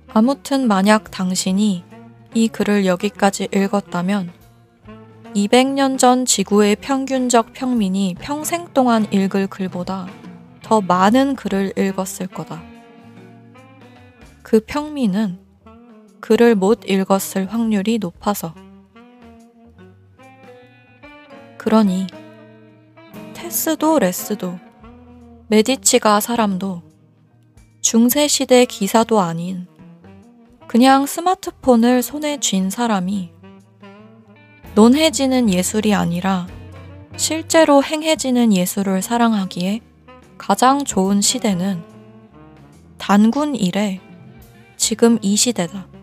아무튼 0.09 0.66
만약 0.66 1.12
당신이 1.12 1.84
이 2.34 2.49
글을 2.49 2.84
여기까지 2.86 3.49
읽었다면 3.55 4.32
200년 5.47 5.99
전 5.99 6.24
지구의 6.24 6.76
평균적 6.76 7.53
평민이 7.53 8.16
평생 8.20 8.66
동안 8.74 9.07
읽을 9.12 9.47
글보다 9.47 10.09
더 10.62 10.80
많은 10.80 11.36
글을 11.36 11.74
읽었을 11.78 12.26
거다. 12.26 12.61
그 14.43 14.59
평민은 14.66 15.39
글을 16.20 16.57
못 16.57 16.80
읽었을 16.84 17.53
확률이 17.53 17.99
높아서. 17.99 18.53
그러니 21.57 22.09
테스도 23.34 24.01
레스도 24.01 24.59
메디치가 25.47 26.18
사람도 26.18 26.82
중세시대 27.80 28.64
기사도 28.64 29.20
아닌 29.20 29.68
그냥 30.66 31.07
스마트폰을 31.07 32.03
손에 32.03 32.41
쥔 32.41 32.70
사람이 32.70 33.38
논해지는 34.78 35.50
예술이 35.50 35.92
아니라 35.92 36.46
실제로 37.16 37.82
행해지는 37.82 38.52
예술을 38.52 39.02
사랑하기에 39.02 39.80
가장 40.38 40.84
좋은 40.84 41.20
시대는 41.20 41.82
단군 42.96 43.56
이래 43.56 43.98
지금 44.76 45.18
이 45.20 45.34
시대다. 45.34 45.97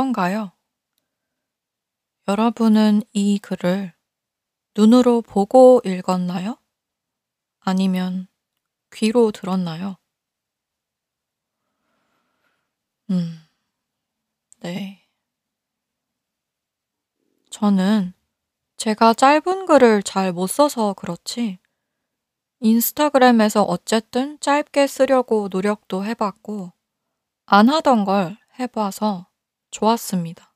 어떤가요? 0.00 0.52
여러분은 2.26 3.02
이 3.12 3.38
글을 3.38 3.92
눈으로 4.74 5.20
보고 5.20 5.82
읽었나요? 5.84 6.56
아니면 7.60 8.26
귀로 8.94 9.30
들었나요? 9.30 9.98
음, 13.10 13.40
네. 14.60 15.06
저는 17.50 18.14
제가 18.78 19.12
짧은 19.12 19.66
글을 19.66 20.02
잘 20.02 20.32
못 20.32 20.46
써서 20.46 20.94
그렇지, 20.94 21.58
인스타그램에서 22.60 23.64
어쨌든 23.64 24.40
짧게 24.40 24.86
쓰려고 24.86 25.48
노력도 25.50 26.06
해봤고, 26.06 26.72
안 27.46 27.68
하던 27.68 28.04
걸 28.06 28.38
해봐서 28.58 29.29
좋았습니다. 29.70 30.54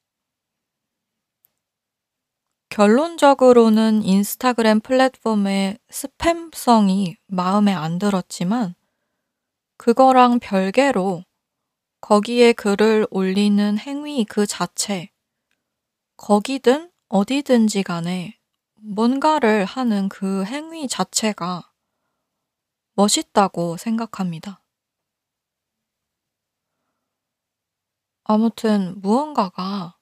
결론적으로는 2.71 4.03
인스타그램 4.03 4.81
플랫폼의 4.81 5.79
스팸성이 5.89 7.17
마음에 7.27 7.73
안 7.73 8.01
들었지만, 8.01 8.75
그거랑 9.77 10.41
별개로 10.41 11.25
거기에 12.01 12.53
글을 12.53 13.07
올리는 13.11 13.79
행위 13.79 14.25
그 14.25 14.47
자체, 14.47 15.11
거기든 16.17 16.91
어디든지 17.09 17.85
간에 17.85 18.41
뭔가를 18.75 19.65
하는 19.65 20.09
그 20.09 20.45
행위 20.45 20.89
자체가 20.89 21.73
멋있다고 22.95 23.77
생각합니다. 23.77 24.64
아무튼 28.25 29.01
무언가가 29.03 29.97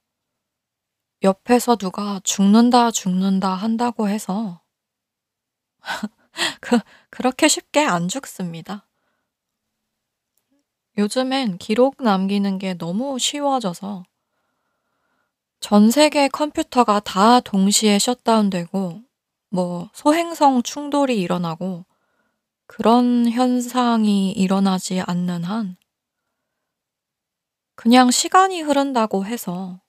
옆에서 1.22 1.76
누가 1.76 2.20
죽는다, 2.22 2.90
죽는다 2.90 3.54
한다고 3.54 4.08
해서 4.08 4.62
그, 6.60 6.78
그렇게 7.10 7.48
쉽게 7.48 7.80
안 7.80 8.08
죽습니다. 8.08 8.86
요즘엔 10.98 11.58
기록 11.58 11.96
남기는 12.02 12.58
게 12.58 12.74
너무 12.74 13.18
쉬워져서 13.18 14.04
전 15.58 15.90
세계 15.90 16.28
컴퓨터가 16.28 17.00
다 17.00 17.40
동시에 17.40 17.98
셧다운되고 17.98 19.02
뭐 19.50 19.90
소행성 19.94 20.62
충돌이 20.62 21.20
일어나고 21.20 21.86
그런 22.66 23.28
현상이 23.28 24.32
일어나지 24.32 25.00
않는 25.00 25.44
한 25.44 25.76
그냥 27.74 28.10
시간이 28.10 28.60
흐른다고 28.60 29.24
해서 29.24 29.80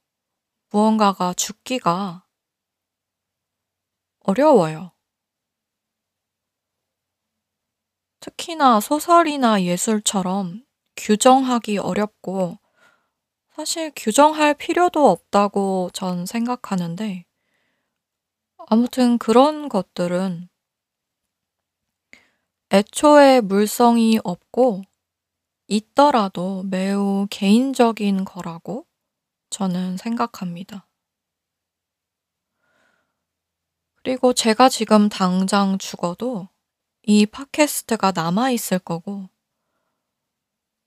무언가가 0.69 1.33
죽기가 1.33 2.25
어려워요. 4.19 4.91
특히나 8.19 8.79
소설이나 8.79 9.63
예술처럼 9.63 10.65
규정하기 10.95 11.77
어렵고 11.77 12.57
사실 13.53 13.91
규정할 13.95 14.53
필요도 14.53 15.09
없다고 15.09 15.89
전 15.93 16.25
생각하는데 16.25 17.25
아무튼 18.67 19.17
그런 19.17 19.67
것들은 19.67 20.47
애초에 22.71 23.41
물성이 23.41 24.19
없고 24.23 24.83
있더라도 25.67 26.63
매우 26.63 27.27
개인적인 27.29 28.25
거라고 28.25 28.85
저는 29.49 29.97
생각합니다. 29.97 30.87
그리고 33.95 34.33
제가 34.33 34.67
지금 34.67 35.07
당장 35.07 35.77
죽어도 35.77 36.49
이 37.03 37.25
팟캐스트가 37.25 38.11
남아있을 38.13 38.79
거고, 38.79 39.29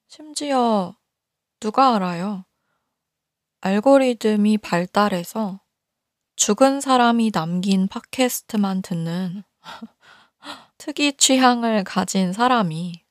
심지어 0.07 0.97
누가 1.61 1.95
알아요? 1.95 2.45
알고리즘이 3.61 4.59
발달해서 4.59 5.61
죽은 6.37 6.81
사람이 6.81 7.31
남긴 7.33 7.89
팟캐스트만 7.89 8.83
듣는 8.83 9.43
특이 10.77 11.17
취향을 11.17 11.85
가진 11.85 12.35
사람이 12.35 13.06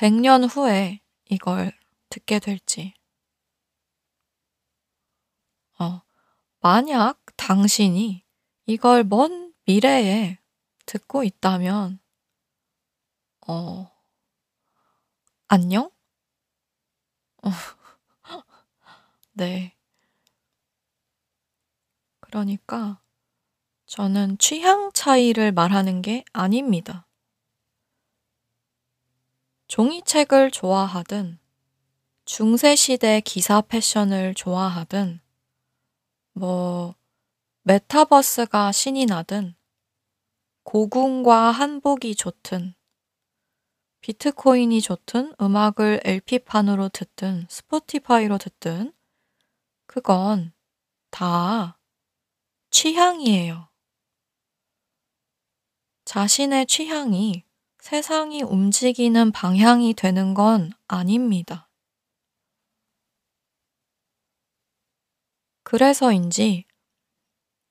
100년 0.00 0.44
후에 0.44 1.02
이걸 1.28 1.72
듣게 2.08 2.38
될지. 2.38 2.94
어, 5.78 6.00
만약 6.60 7.20
당신이 7.36 8.24
이걸 8.64 9.04
먼 9.04 9.52
미래에 9.66 10.38
듣고 10.86 11.22
있다면, 11.22 12.00
어, 13.46 13.90
안녕? 15.48 15.90
네. 19.34 19.76
그러니까 22.20 23.02
저는 23.84 24.38
취향 24.38 24.92
차이를 24.94 25.52
말하는 25.52 26.00
게 26.00 26.24
아닙니다. 26.32 27.09
종이책을 29.70 30.50
좋아하든, 30.50 31.38
중세시대 32.24 33.20
기사 33.20 33.60
패션을 33.60 34.34
좋아하든, 34.34 35.20
뭐, 36.32 36.96
메타버스가 37.62 38.72
신이 38.72 39.06
나든, 39.06 39.54
고궁과 40.64 41.52
한복이 41.52 42.16
좋든, 42.16 42.74
비트코인이 44.00 44.80
좋든, 44.80 45.36
음악을 45.40 46.00
LP판으로 46.02 46.88
듣든, 46.88 47.46
스포티파이로 47.48 48.38
듣든, 48.38 48.92
그건 49.86 50.52
다 51.12 51.78
취향이에요. 52.72 53.68
자신의 56.06 56.66
취향이 56.66 57.44
세상이 57.80 58.42
움직이는 58.42 59.32
방향이 59.32 59.94
되는 59.94 60.34
건 60.34 60.70
아닙니다. 60.86 61.68
그래서인지 65.62 66.66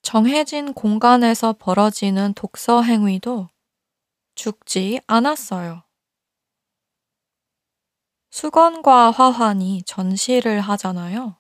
정해진 0.01 0.74
공간에서 0.74 1.53
벌어지는 1.53 2.34
독서 2.34 2.82
행위도 2.82 3.49
죽지 4.36 5.01
않았어요. 5.05 5.84
수건과 8.32 9.12
화환이 9.12 9.84
전시를 9.84 10.62
하잖아요. 10.62 11.38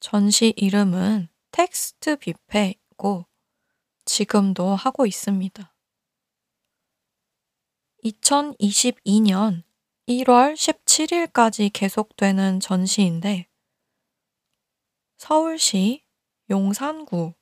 전시 0.00 0.54
이름은 0.56 1.28
텍스트 1.50 2.16
뷔페고 2.16 3.26
지금도 4.04 4.74
하고 4.74 5.06
있습니다. 5.06 5.71
2022년 8.04 9.62
1월 10.08 10.54
17일까지 10.54 11.70
계속되는 11.72 12.58
전시인데 12.58 13.46
서울시 15.16 16.02
용산구 16.50 17.34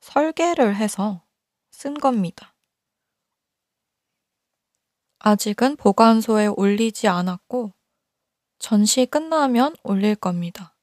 설계를 0.00 0.76
해서 0.76 1.24
쓴 1.70 1.94
겁니다. 1.94 2.49
아직은 5.20 5.76
보관소에 5.76 6.46
올리지 6.46 7.06
않았고, 7.06 7.74
전시 8.58 9.04
끝나면 9.04 9.76
올릴 9.82 10.14
겁니다. 10.14 10.74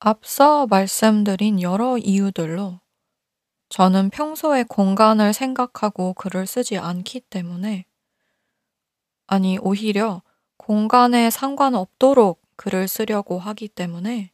앞서 0.00 0.66
말씀드린 0.66 1.62
여러 1.62 1.96
이유들로 1.98 2.80
저는 3.68 4.10
평소에 4.10 4.64
공간을 4.64 5.32
생각하고 5.32 6.14
글을 6.14 6.48
쓰지 6.48 6.78
않기 6.78 7.20
때문에, 7.20 7.86
아니, 9.28 9.58
오히려 9.58 10.22
공간에 10.56 11.30
상관없도록 11.30 12.42
글을 12.56 12.88
쓰려고 12.88 13.38
하기 13.38 13.68
때문에, 13.68 14.32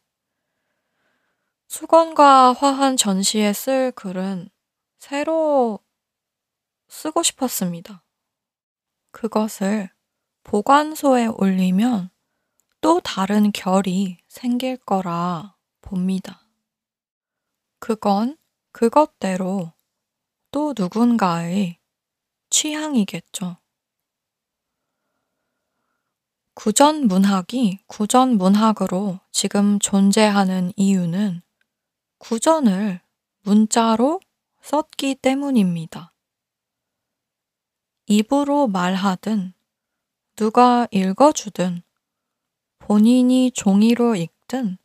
수건과 1.69 2.55
화한 2.55 2.97
전시에 2.97 3.53
쓸 3.53 3.93
글은 3.93 4.49
새로 4.97 5.81
쓰고 6.89 7.23
싶었습니다. 7.23 8.03
그것을 9.11 9.91
보관소에 10.45 11.27
올리면 11.27 12.11
또 12.81 13.01
다른 13.01 13.53
결이 13.53 14.19
생길 14.29 14.77
거라 14.77 15.57
봅니다. 15.81 16.49
그건 17.79 18.37
그것대로 18.73 19.73
또 20.51 20.75
누군가의 20.77 21.79
취향이겠죠. 22.51 23.59
구전 26.55 27.07
문학이 27.07 27.79
구전 27.87 28.37
문학으로 28.37 29.21
지금 29.31 29.79
존재하는 29.79 30.73
이유는 30.77 31.43
구전을 32.19 33.01
문자로 33.43 34.21
썼기 34.63 35.17
때문입니다. 35.17 36.13
입으로 38.11 38.69
말하든 38.69 39.53
누가 40.35 40.89
읽어주든 40.91 41.83
본인이 42.79 43.51
종이로 43.51 44.17
읽든 44.17 44.79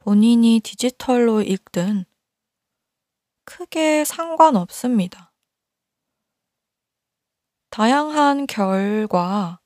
본인이 0.00 0.58
디지털로 0.58 1.42
읽든 1.42 2.06
크게 3.44 4.04
상관없습니다. 4.04 5.32
다양한 7.70 8.48
결과 8.48 9.60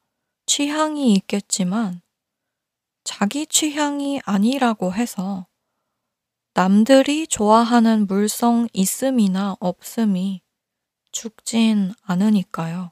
취향이 0.44 1.14
있겠지만 1.14 2.02
자기 3.02 3.46
취향이 3.46 4.20
아니라고 4.26 4.92
해서 4.92 5.46
남들이 6.52 7.26
좋아하는 7.26 8.06
물성 8.06 8.68
있음이나 8.74 9.56
없음이 9.58 10.43
죽진 11.14 11.94
않으니까요. 12.02 12.90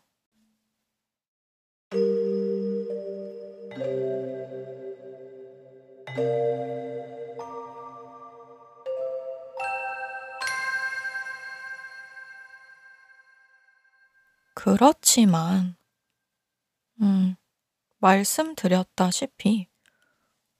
그렇지만, 14.54 15.74
음, 17.00 17.34
말씀드렸다시피, 17.98 19.66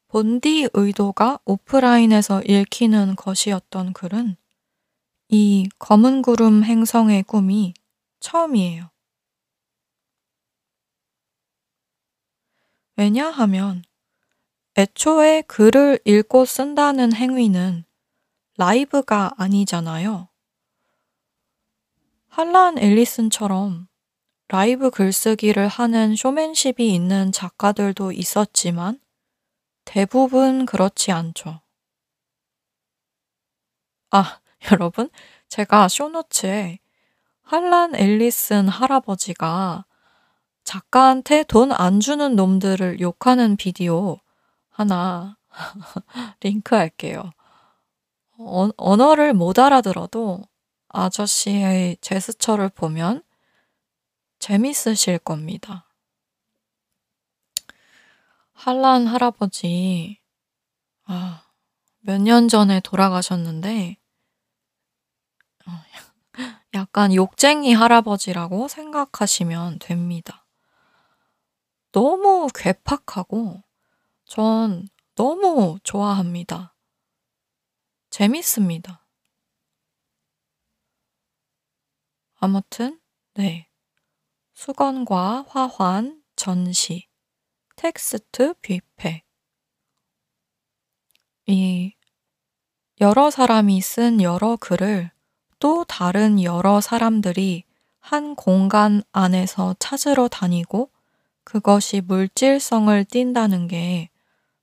본디 0.09 0.70
의도가 0.74 1.39
오프라인에서 1.44 2.43
읽히는 2.43 3.14
것이었던 3.14 3.93
글은 3.93 4.36
이 5.34 5.66
검은 5.78 6.20
구름 6.20 6.62
행성의 6.62 7.22
꿈이 7.22 7.72
처음이에요. 8.20 8.90
왜냐하면 12.96 13.82
애초에 14.76 15.40
글을 15.48 16.00
읽고 16.04 16.44
쓴다는 16.44 17.14
행위는 17.14 17.86
라이브가 18.59 19.32
아니잖아요. 19.38 20.28
할란 22.28 22.78
앨리슨처럼 22.78 23.88
라이브 24.48 24.90
글쓰기를 24.90 25.66
하는 25.66 26.14
쇼맨십이 26.14 26.94
있는 26.94 27.32
작가들도 27.32 28.12
있었지만 28.12 29.00
대부분 29.86 30.66
그렇지 30.66 31.10
않죠. 31.10 31.62
아, 34.10 34.41
여러분, 34.70 35.10
제가 35.48 35.89
쇼노츠에 35.89 36.78
할란 37.43 37.94
앨리슨 37.97 38.68
할아버지가 38.68 39.84
작가한테 40.64 41.44
돈 41.44 41.72
안 41.72 42.01
주는 42.01 42.36
놈들을 42.36 43.01
욕하는 43.01 43.56
비디오 43.56 44.20
하나 44.70 45.36
링크할게요. 46.40 47.32
어, 48.39 48.68
언어를 48.76 49.32
못 49.34 49.59
알아들어도 49.59 50.43
아저씨의 50.89 51.97
제스처를 52.01 52.68
보면 52.70 53.22
재밌으실 54.39 55.18
겁니다. 55.18 55.86
한란 58.55 59.06
할아버지, 59.06 60.18
아, 61.05 61.44
몇 62.01 62.18
년 62.20 62.48
전에 62.48 62.80
돌아가셨는데, 62.80 63.97
어, 63.98 64.01
약간 66.74 67.15
욕쟁이 67.15 67.74
할아버지라고 67.74 68.66
생각하시면 68.66 69.78
됩니다. 69.78 70.47
너무 71.93 72.49
괴팍하고, 72.55 73.62
전 74.24 74.89
너무 75.15 75.78
좋아합니다. 75.85 76.74
재밌습니다. 78.09 79.07
아무튼, 82.36 82.99
네. 83.35 83.69
수건과 84.55 85.44
화환, 85.49 86.23
전시, 86.36 87.09
텍스트, 87.77 88.55
뷔페. 88.62 89.23
이 91.47 91.94
여러 93.01 93.31
사람이 93.31 93.81
쓴 93.81 94.20
여러 94.23 94.57
글을 94.57 95.11
또 95.62 95.84
다른 95.84 96.43
여러 96.43 96.80
사람들이 96.80 97.62
한 98.01 98.34
공간 98.34 99.01
안에서 99.12 99.76
찾으러 99.78 100.26
다니고 100.26 100.90
그것이 101.44 102.01
물질성을 102.01 103.05
띈다는 103.05 103.68
게 103.68 104.10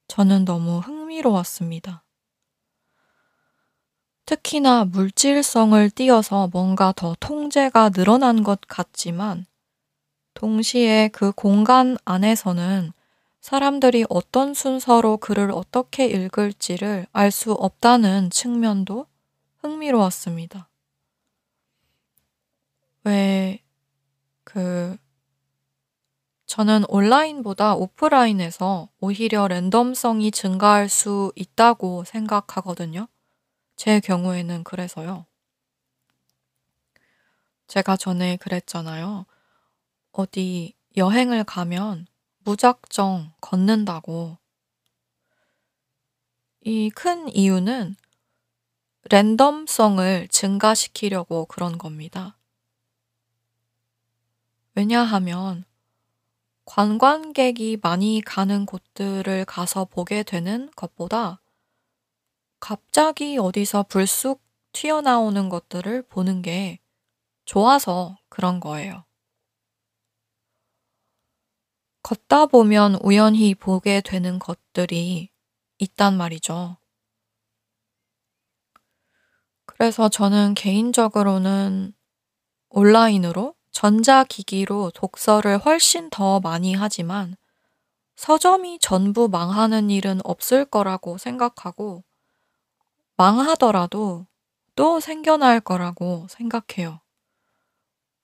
저는 0.09 0.43
너무 0.43 0.79
흥미로웠습니다. 0.79 2.03
특히나 4.25 4.83
물질성을 4.83 5.89
띄어서 5.91 6.49
뭔가 6.51 6.91
더 6.93 7.15
통제가 7.21 7.91
늘어난 7.91 8.43
것 8.43 8.59
같지만 8.67 9.45
동시에 10.33 11.07
그 11.13 11.31
공간 11.31 11.95
안에서는 12.03 12.91
사람들이 13.39 14.03
어떤 14.09 14.53
순서로 14.53 15.15
글을 15.15 15.51
어떻게 15.53 16.07
읽을지를 16.07 17.07
알 17.13 17.31
수 17.31 17.53
없다는 17.53 18.31
측면도 18.31 19.05
흥미로웠습니다. 19.61 20.68
왜, 23.09 23.63
그, 24.43 24.97
저는 26.45 26.83
온라인보다 26.89 27.75
오프라인에서 27.75 28.89
오히려 28.99 29.47
랜덤성이 29.47 30.31
증가할 30.31 30.89
수 30.89 31.31
있다고 31.35 32.03
생각하거든요. 32.05 33.07
제 33.75 33.99
경우에는 33.99 34.63
그래서요. 34.63 35.25
제가 37.67 37.97
전에 37.97 38.37
그랬잖아요. 38.37 39.25
어디 40.11 40.75
여행을 40.97 41.43
가면 41.43 42.07
무작정 42.39 43.33
걷는다고. 43.41 44.37
이 46.65 46.89
큰 46.89 47.29
이유는 47.29 47.95
랜덤성을 49.11 50.27
증가시키려고 50.29 51.45
그런 51.45 51.77
겁니다. 51.77 52.38
왜냐하면 54.79 55.65
관광객이 56.63 57.79
많이 57.81 58.21
가는 58.21 58.65
곳들을 58.65 59.43
가서 59.43 59.83
보게 59.83 60.23
되는 60.23 60.71
것보다 60.73 61.41
갑자기 62.61 63.37
어디서 63.37 63.83
불쑥 63.83 64.41
튀어나오는 64.71 65.49
것들을 65.49 66.03
보는 66.03 66.41
게 66.41 66.79
좋아서 67.43 68.17
그런 68.29 68.61
거예요. 68.61 69.03
걷다 72.01 72.45
보면 72.45 72.99
우연히 73.03 73.55
보게 73.55 73.99
되는 73.99 74.39
것들이 74.39 75.29
있단 75.79 76.15
말이죠. 76.15 76.77
그래서 79.65 80.07
저는 80.07 80.53
개인적으로는 80.53 81.93
온라인으로 82.69 83.58
전자기기로 83.71 84.91
독서를 84.93 85.57
훨씬 85.59 86.09
더 86.09 86.39
많이 86.39 86.73
하지만 86.73 87.35
서점이 88.15 88.79
전부 88.79 89.29
망하는 89.29 89.89
일은 89.89 90.19
없을 90.23 90.65
거라고 90.65 91.17
생각하고 91.17 92.03
망하더라도 93.15 94.27
또 94.75 94.99
생겨날 94.99 95.59
거라고 95.59 96.27
생각해요. 96.29 97.01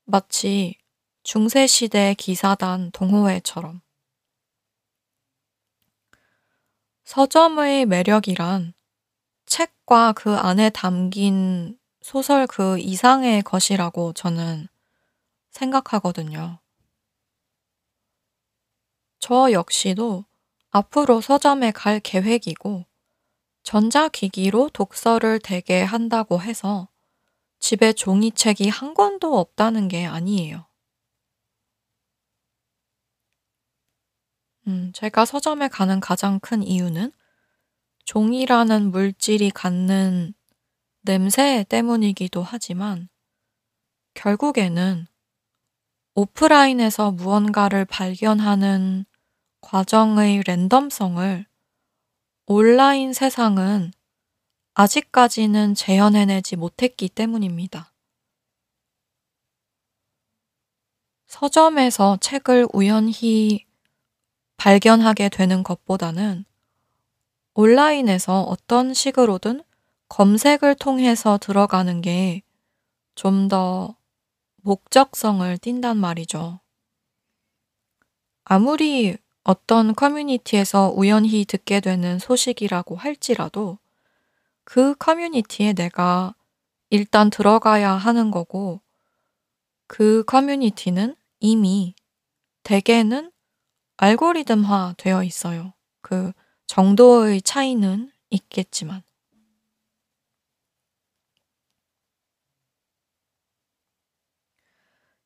마치 0.06 0.78
중세시대 1.24 2.16
기사단 2.18 2.92
동호회처럼. 2.92 3.82
서점의 7.04 7.86
매력이란 7.86 8.74
책과 9.46 10.14
그 10.14 10.36
안에 10.36 10.70
담긴 10.70 11.78
소설 12.02 12.48
그 12.48 12.80
이상의 12.80 13.42
것이라고 13.42 14.14
저는 14.14 14.68
생각하거든요. 15.56 16.60
저 19.20 19.52
역시도 19.52 20.26
앞으로 20.70 21.22
서점에 21.22 21.72
갈 21.72 22.00
계획이고 22.00 22.86
전자기기로 23.64 24.70
독서를 24.70 25.40
되게 25.40 25.82
한다고 25.82 26.42
해서 26.42 26.90
집에 27.60 27.94
종이책이 27.94 28.70
한 28.70 28.94
권도 28.94 29.40
없다는 29.40 29.88
게 29.88 30.06
아니에요. 30.06 30.68
음, 34.68 34.92
제가 34.94 35.26
서점에 35.26 35.70
가는 35.70 36.00
가장 36.00 36.40
큰 36.40 36.62
이유는 36.62 37.12
종이라는 38.04 38.92
물질이 38.92 39.52
갖는 39.52 40.34
냄새 41.02 41.64
때문이기도 41.68 42.44
하지만 42.44 43.10
결국에는 44.14 45.08
오프라인에서 46.16 47.12
무언가를 47.12 47.86
발견하는 47.86 49.06
과정의 49.62 50.44
랜덤성을 50.48 51.46
온라인 52.48 53.14
세상은 53.14 53.92
아직까지는 54.74 55.76
재현해내지 55.76 56.56
못했기 56.56 57.10
때문입니다. 57.10 57.92
서점에서 61.28 62.18
책을 62.22 62.68
우연히 62.74 63.66
발견하게 64.58 65.30
되는 65.30 65.64
것보다는 65.64 66.46
온라인에서 67.56 68.42
어떤 68.42 68.94
식으로든 68.94 69.64
검색을 70.08 70.76
통해서 70.76 71.38
들어가는 71.38 72.02
게 72.02 72.46
좀 73.16 73.48
더 73.48 73.96
목적성을 74.66 75.60
띈단 75.60 75.96
말이죠. 75.96 76.60
아무리 78.46 79.16
어떤 79.44 79.94
커뮤니티에서 79.94 80.92
우연히 80.96 81.46
듣게 81.46 81.80
되는 81.80 82.18
소식이라고 82.18 82.96
할지라도 82.96 83.78
그 84.64 84.96
커뮤니티에 84.96 85.74
내가 85.74 86.34
일단 86.90 87.30
들어가야 87.30 87.92
하는 87.92 88.32
거고 88.32 88.82
그 89.86 90.24
커뮤니티는 90.26 91.16
이미 91.40 91.94
대개는 92.64 93.32
알고리즘화 93.98 94.96
되어 94.98 95.24
있어요. 95.24 95.74
그 96.02 96.32
정도의 96.66 97.44
차이는 97.44 98.12
있겠지만. 98.32 99.04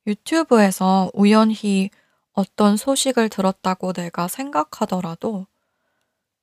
유튜브에서 0.10 1.12
우연히 1.14 1.92
어떤 2.34 2.78
소식을 2.78 3.30
들었다고 3.30 3.94
내가 3.94 4.28
생각하더라도 4.28 5.46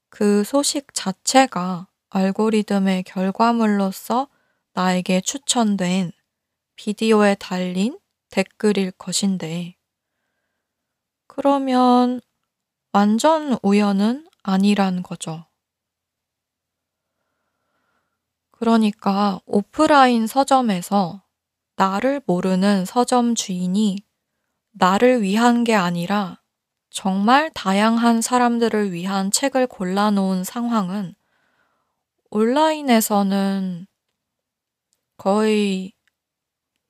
그 0.09 0.45
소식 0.45 0.95
자체가 0.95 1.89
알고리즘의 2.11 3.03
결과물로서 3.03 4.29
나에게 4.73 5.21
추천된 5.21 6.13
비디오에 6.77 7.35
달린 7.35 7.99
댓글일 8.31 8.93
것인데, 8.93 9.75
그러면 11.27 12.21
완전 12.93 13.59
우연은 13.63 14.29
아니란 14.45 15.03
거죠. 15.03 15.47
그러니까 18.53 19.41
오프라인 19.45 20.27
서점에서 20.27 21.26
나를 21.77 22.23
모르는 22.27 22.87
서점 22.87 23.35
주인이 23.35 23.99
나를 24.73 25.21
위한 25.23 25.63
게 25.63 25.75
아니라 25.75 26.43
정말 26.89 27.51
다양한 27.53 28.23
사람들을 28.23 28.93
위한 28.93 29.31
책을 29.31 29.67
골라놓은 29.67 30.45
상황은 30.45 31.15
온라인에서는 32.31 33.87
거의 35.19 35.93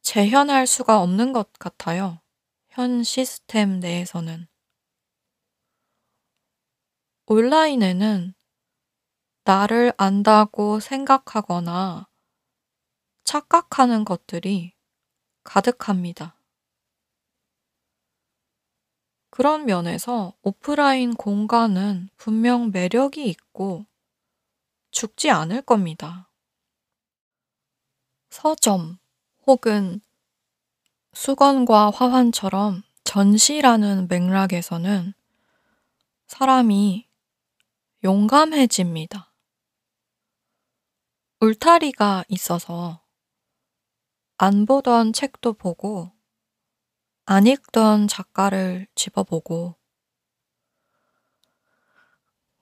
재현할 0.02 0.68
수가 0.68 1.00
없는 1.00 1.32
것 1.32 1.52
같아요. 1.54 2.20
현 2.68 3.02
시스템 3.02 3.80
내에서는. 3.80 4.46
온라인에는 7.26 8.34
나를 9.42 9.92
안다고 9.96 10.78
생각하거나 10.78 12.06
착각하는 13.24 14.04
것들이 14.04 14.75
가득합니다. 15.46 16.36
그런 19.30 19.64
면에서 19.64 20.34
오프라인 20.42 21.14
공간은 21.14 22.10
분명 22.16 22.70
매력이 22.70 23.28
있고 23.28 23.86
죽지 24.90 25.30
않을 25.30 25.62
겁니다. 25.62 26.30
서점 28.30 28.98
혹은 29.46 30.00
수건과 31.12 31.90
화환처럼 31.90 32.82
전시라는 33.04 34.08
맥락에서는 34.08 35.14
사람이 36.26 37.06
용감해집니다. 38.04 39.32
울타리가 41.40 42.24
있어서 42.28 43.05
안 44.38 44.66
보던 44.66 45.14
책도 45.14 45.54
보고 45.54 46.12
안 47.24 47.46
읽던 47.46 48.06
작가를 48.06 48.86
집어보고 48.94 49.76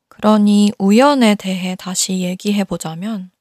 그러니 0.08 0.70
우연에 0.78 1.34
대해 1.34 1.74
다시 1.74 2.20
얘기해 2.20 2.62
보자면 2.62 3.32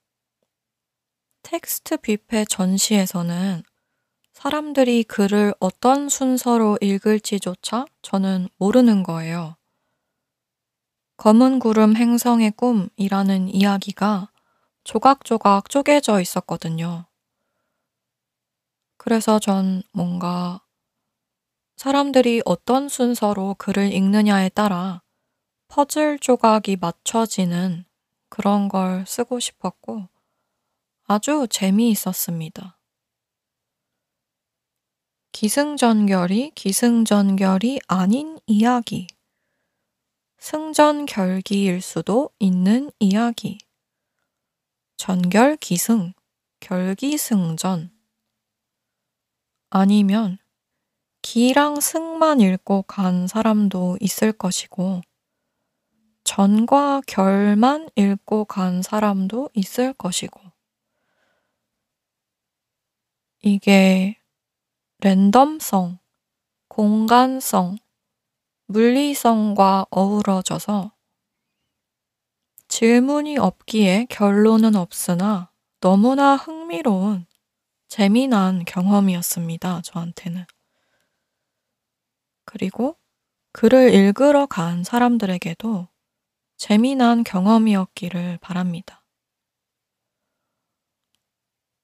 텍스트 1.44 1.98
뷔페 1.98 2.46
전시에서는 2.46 3.62
사람들이 4.34 5.04
글을 5.04 5.54
어떤 5.60 6.10
순서로 6.10 6.80
읽을지조차 6.82 7.86
저는 8.02 8.50
모르는 8.58 9.04
거예요. 9.04 9.56
검은 11.18 11.60
구름 11.60 11.96
행성의 11.96 12.52
꿈이라는 12.52 13.50
이야기가 13.50 14.32
조각조각 14.84 15.70
쪼개져 15.70 16.20
있었거든요. 16.20 17.06
그래서 19.04 19.38
전 19.38 19.84
뭔가 19.92 20.62
사람들이 21.76 22.42
어떤 22.46 22.88
순서로 22.88 23.56
글을 23.56 23.92
읽느냐에 23.92 24.48
따라 24.48 25.04
퍼즐 25.68 26.20
조각이 26.20 26.78
맞춰지는 26.78 27.84
그런 28.30 28.70
걸 28.70 29.06
쓰고 29.06 29.42
싶었고 29.42 30.08
아주 31.04 31.48
재미있었습니다. 31.50 32.80
기승전결이 35.34 36.52
기승전결이 36.56 37.82
아닌 37.90 38.40
이야기. 38.48 39.08
승전결기일 40.38 41.82
수도 41.82 42.30
있는 42.40 42.90
이야기. 43.00 43.58
전결기승, 44.96 46.14
결기승전. 46.62 47.93
아니면 49.76 50.38
기랑 51.24 51.80
승만 51.80 52.42
읽고 52.42 52.84
간 52.84 53.26
사람도 53.26 53.98
있을 54.02 54.32
것이고, 54.32 55.02
전과 56.24 57.02
결만 57.08 57.90
읽고 57.96 58.46
간 58.46 58.84
사람도 58.84 59.50
있을 59.56 59.94
것이고, 59.94 60.40
이게 63.42 64.20
랜덤성, 65.00 65.98
공간성, 66.68 67.78
물리성과 68.68 69.88
어우러져서 69.90 70.92
질문이 72.68 73.40
없기에 73.40 74.06
결론은 74.12 74.76
없으나 74.76 75.52
너무나 75.80 76.36
흥미로운 76.36 77.26
재미난 77.96 78.66
경험이었습니다. 78.66 79.84
저한테는. 79.84 80.46
그리고 82.44 82.98
글을 83.52 83.94
읽으러 83.94 84.48
간 84.48 84.84
사람들에게도 84.84 85.90
재미난 86.58 87.24
경험이었기를 87.24 88.40
바랍니다. 88.42 89.06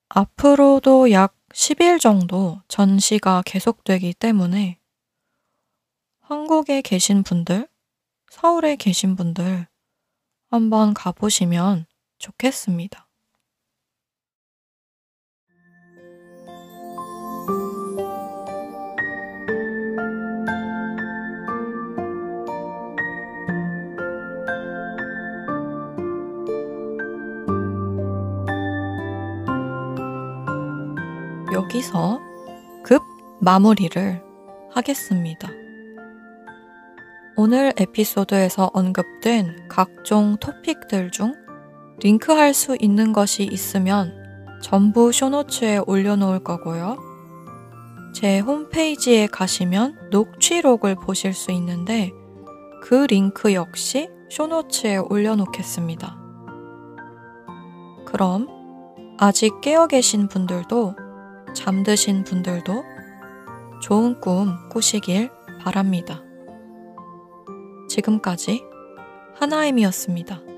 앞으로도 0.07 1.11
약 1.11 1.37
10일 1.53 1.99
정도 1.99 2.59
전시가 2.67 3.43
계속되기 3.45 4.15
때문에 4.15 4.79
한국에 6.21 6.81
계신 6.81 7.21
분들, 7.21 7.69
서울에 8.31 8.77
계신 8.77 9.15
분들 9.15 9.67
한번 10.49 10.95
가보시면 10.95 11.85
좋겠습니다. 12.17 13.08
여기서 31.69 32.19
급 32.83 33.03
마무리를 33.41 34.23
하겠습니다. 34.71 35.49
오늘 37.37 37.73
에피소드에서 37.77 38.71
언급된 38.73 39.67
각종 39.69 40.37
토픽들 40.37 41.11
중 41.11 41.35
링크할 41.99 42.55
수 42.55 42.75
있는 42.79 43.13
것이 43.13 43.43
있으면 43.43 44.11
전부 44.63 45.11
쇼노츠에 45.11 45.81
올려놓을 45.85 46.43
거고요. 46.43 46.97
제 48.15 48.39
홈페이지에 48.39 49.27
가시면 49.27 50.09
녹취록을 50.09 50.95
보실 50.95 51.33
수 51.33 51.51
있는데 51.51 52.11
그 52.81 53.05
링크 53.07 53.53
역시 53.53 54.09
쇼노츠에 54.31 54.97
올려놓겠습니다. 54.97 56.17
그럼 58.05 58.47
아직 59.19 59.61
깨어 59.61 59.85
계신 59.85 60.27
분들도 60.27 61.08
잠드신 61.53 62.23
분들도 62.23 62.83
좋은 63.81 64.19
꿈 64.19 64.69
꾸시길 64.69 65.29
바랍니다. 65.61 66.23
지금까지 67.87 68.63
하나임이었습니다. 69.35 70.48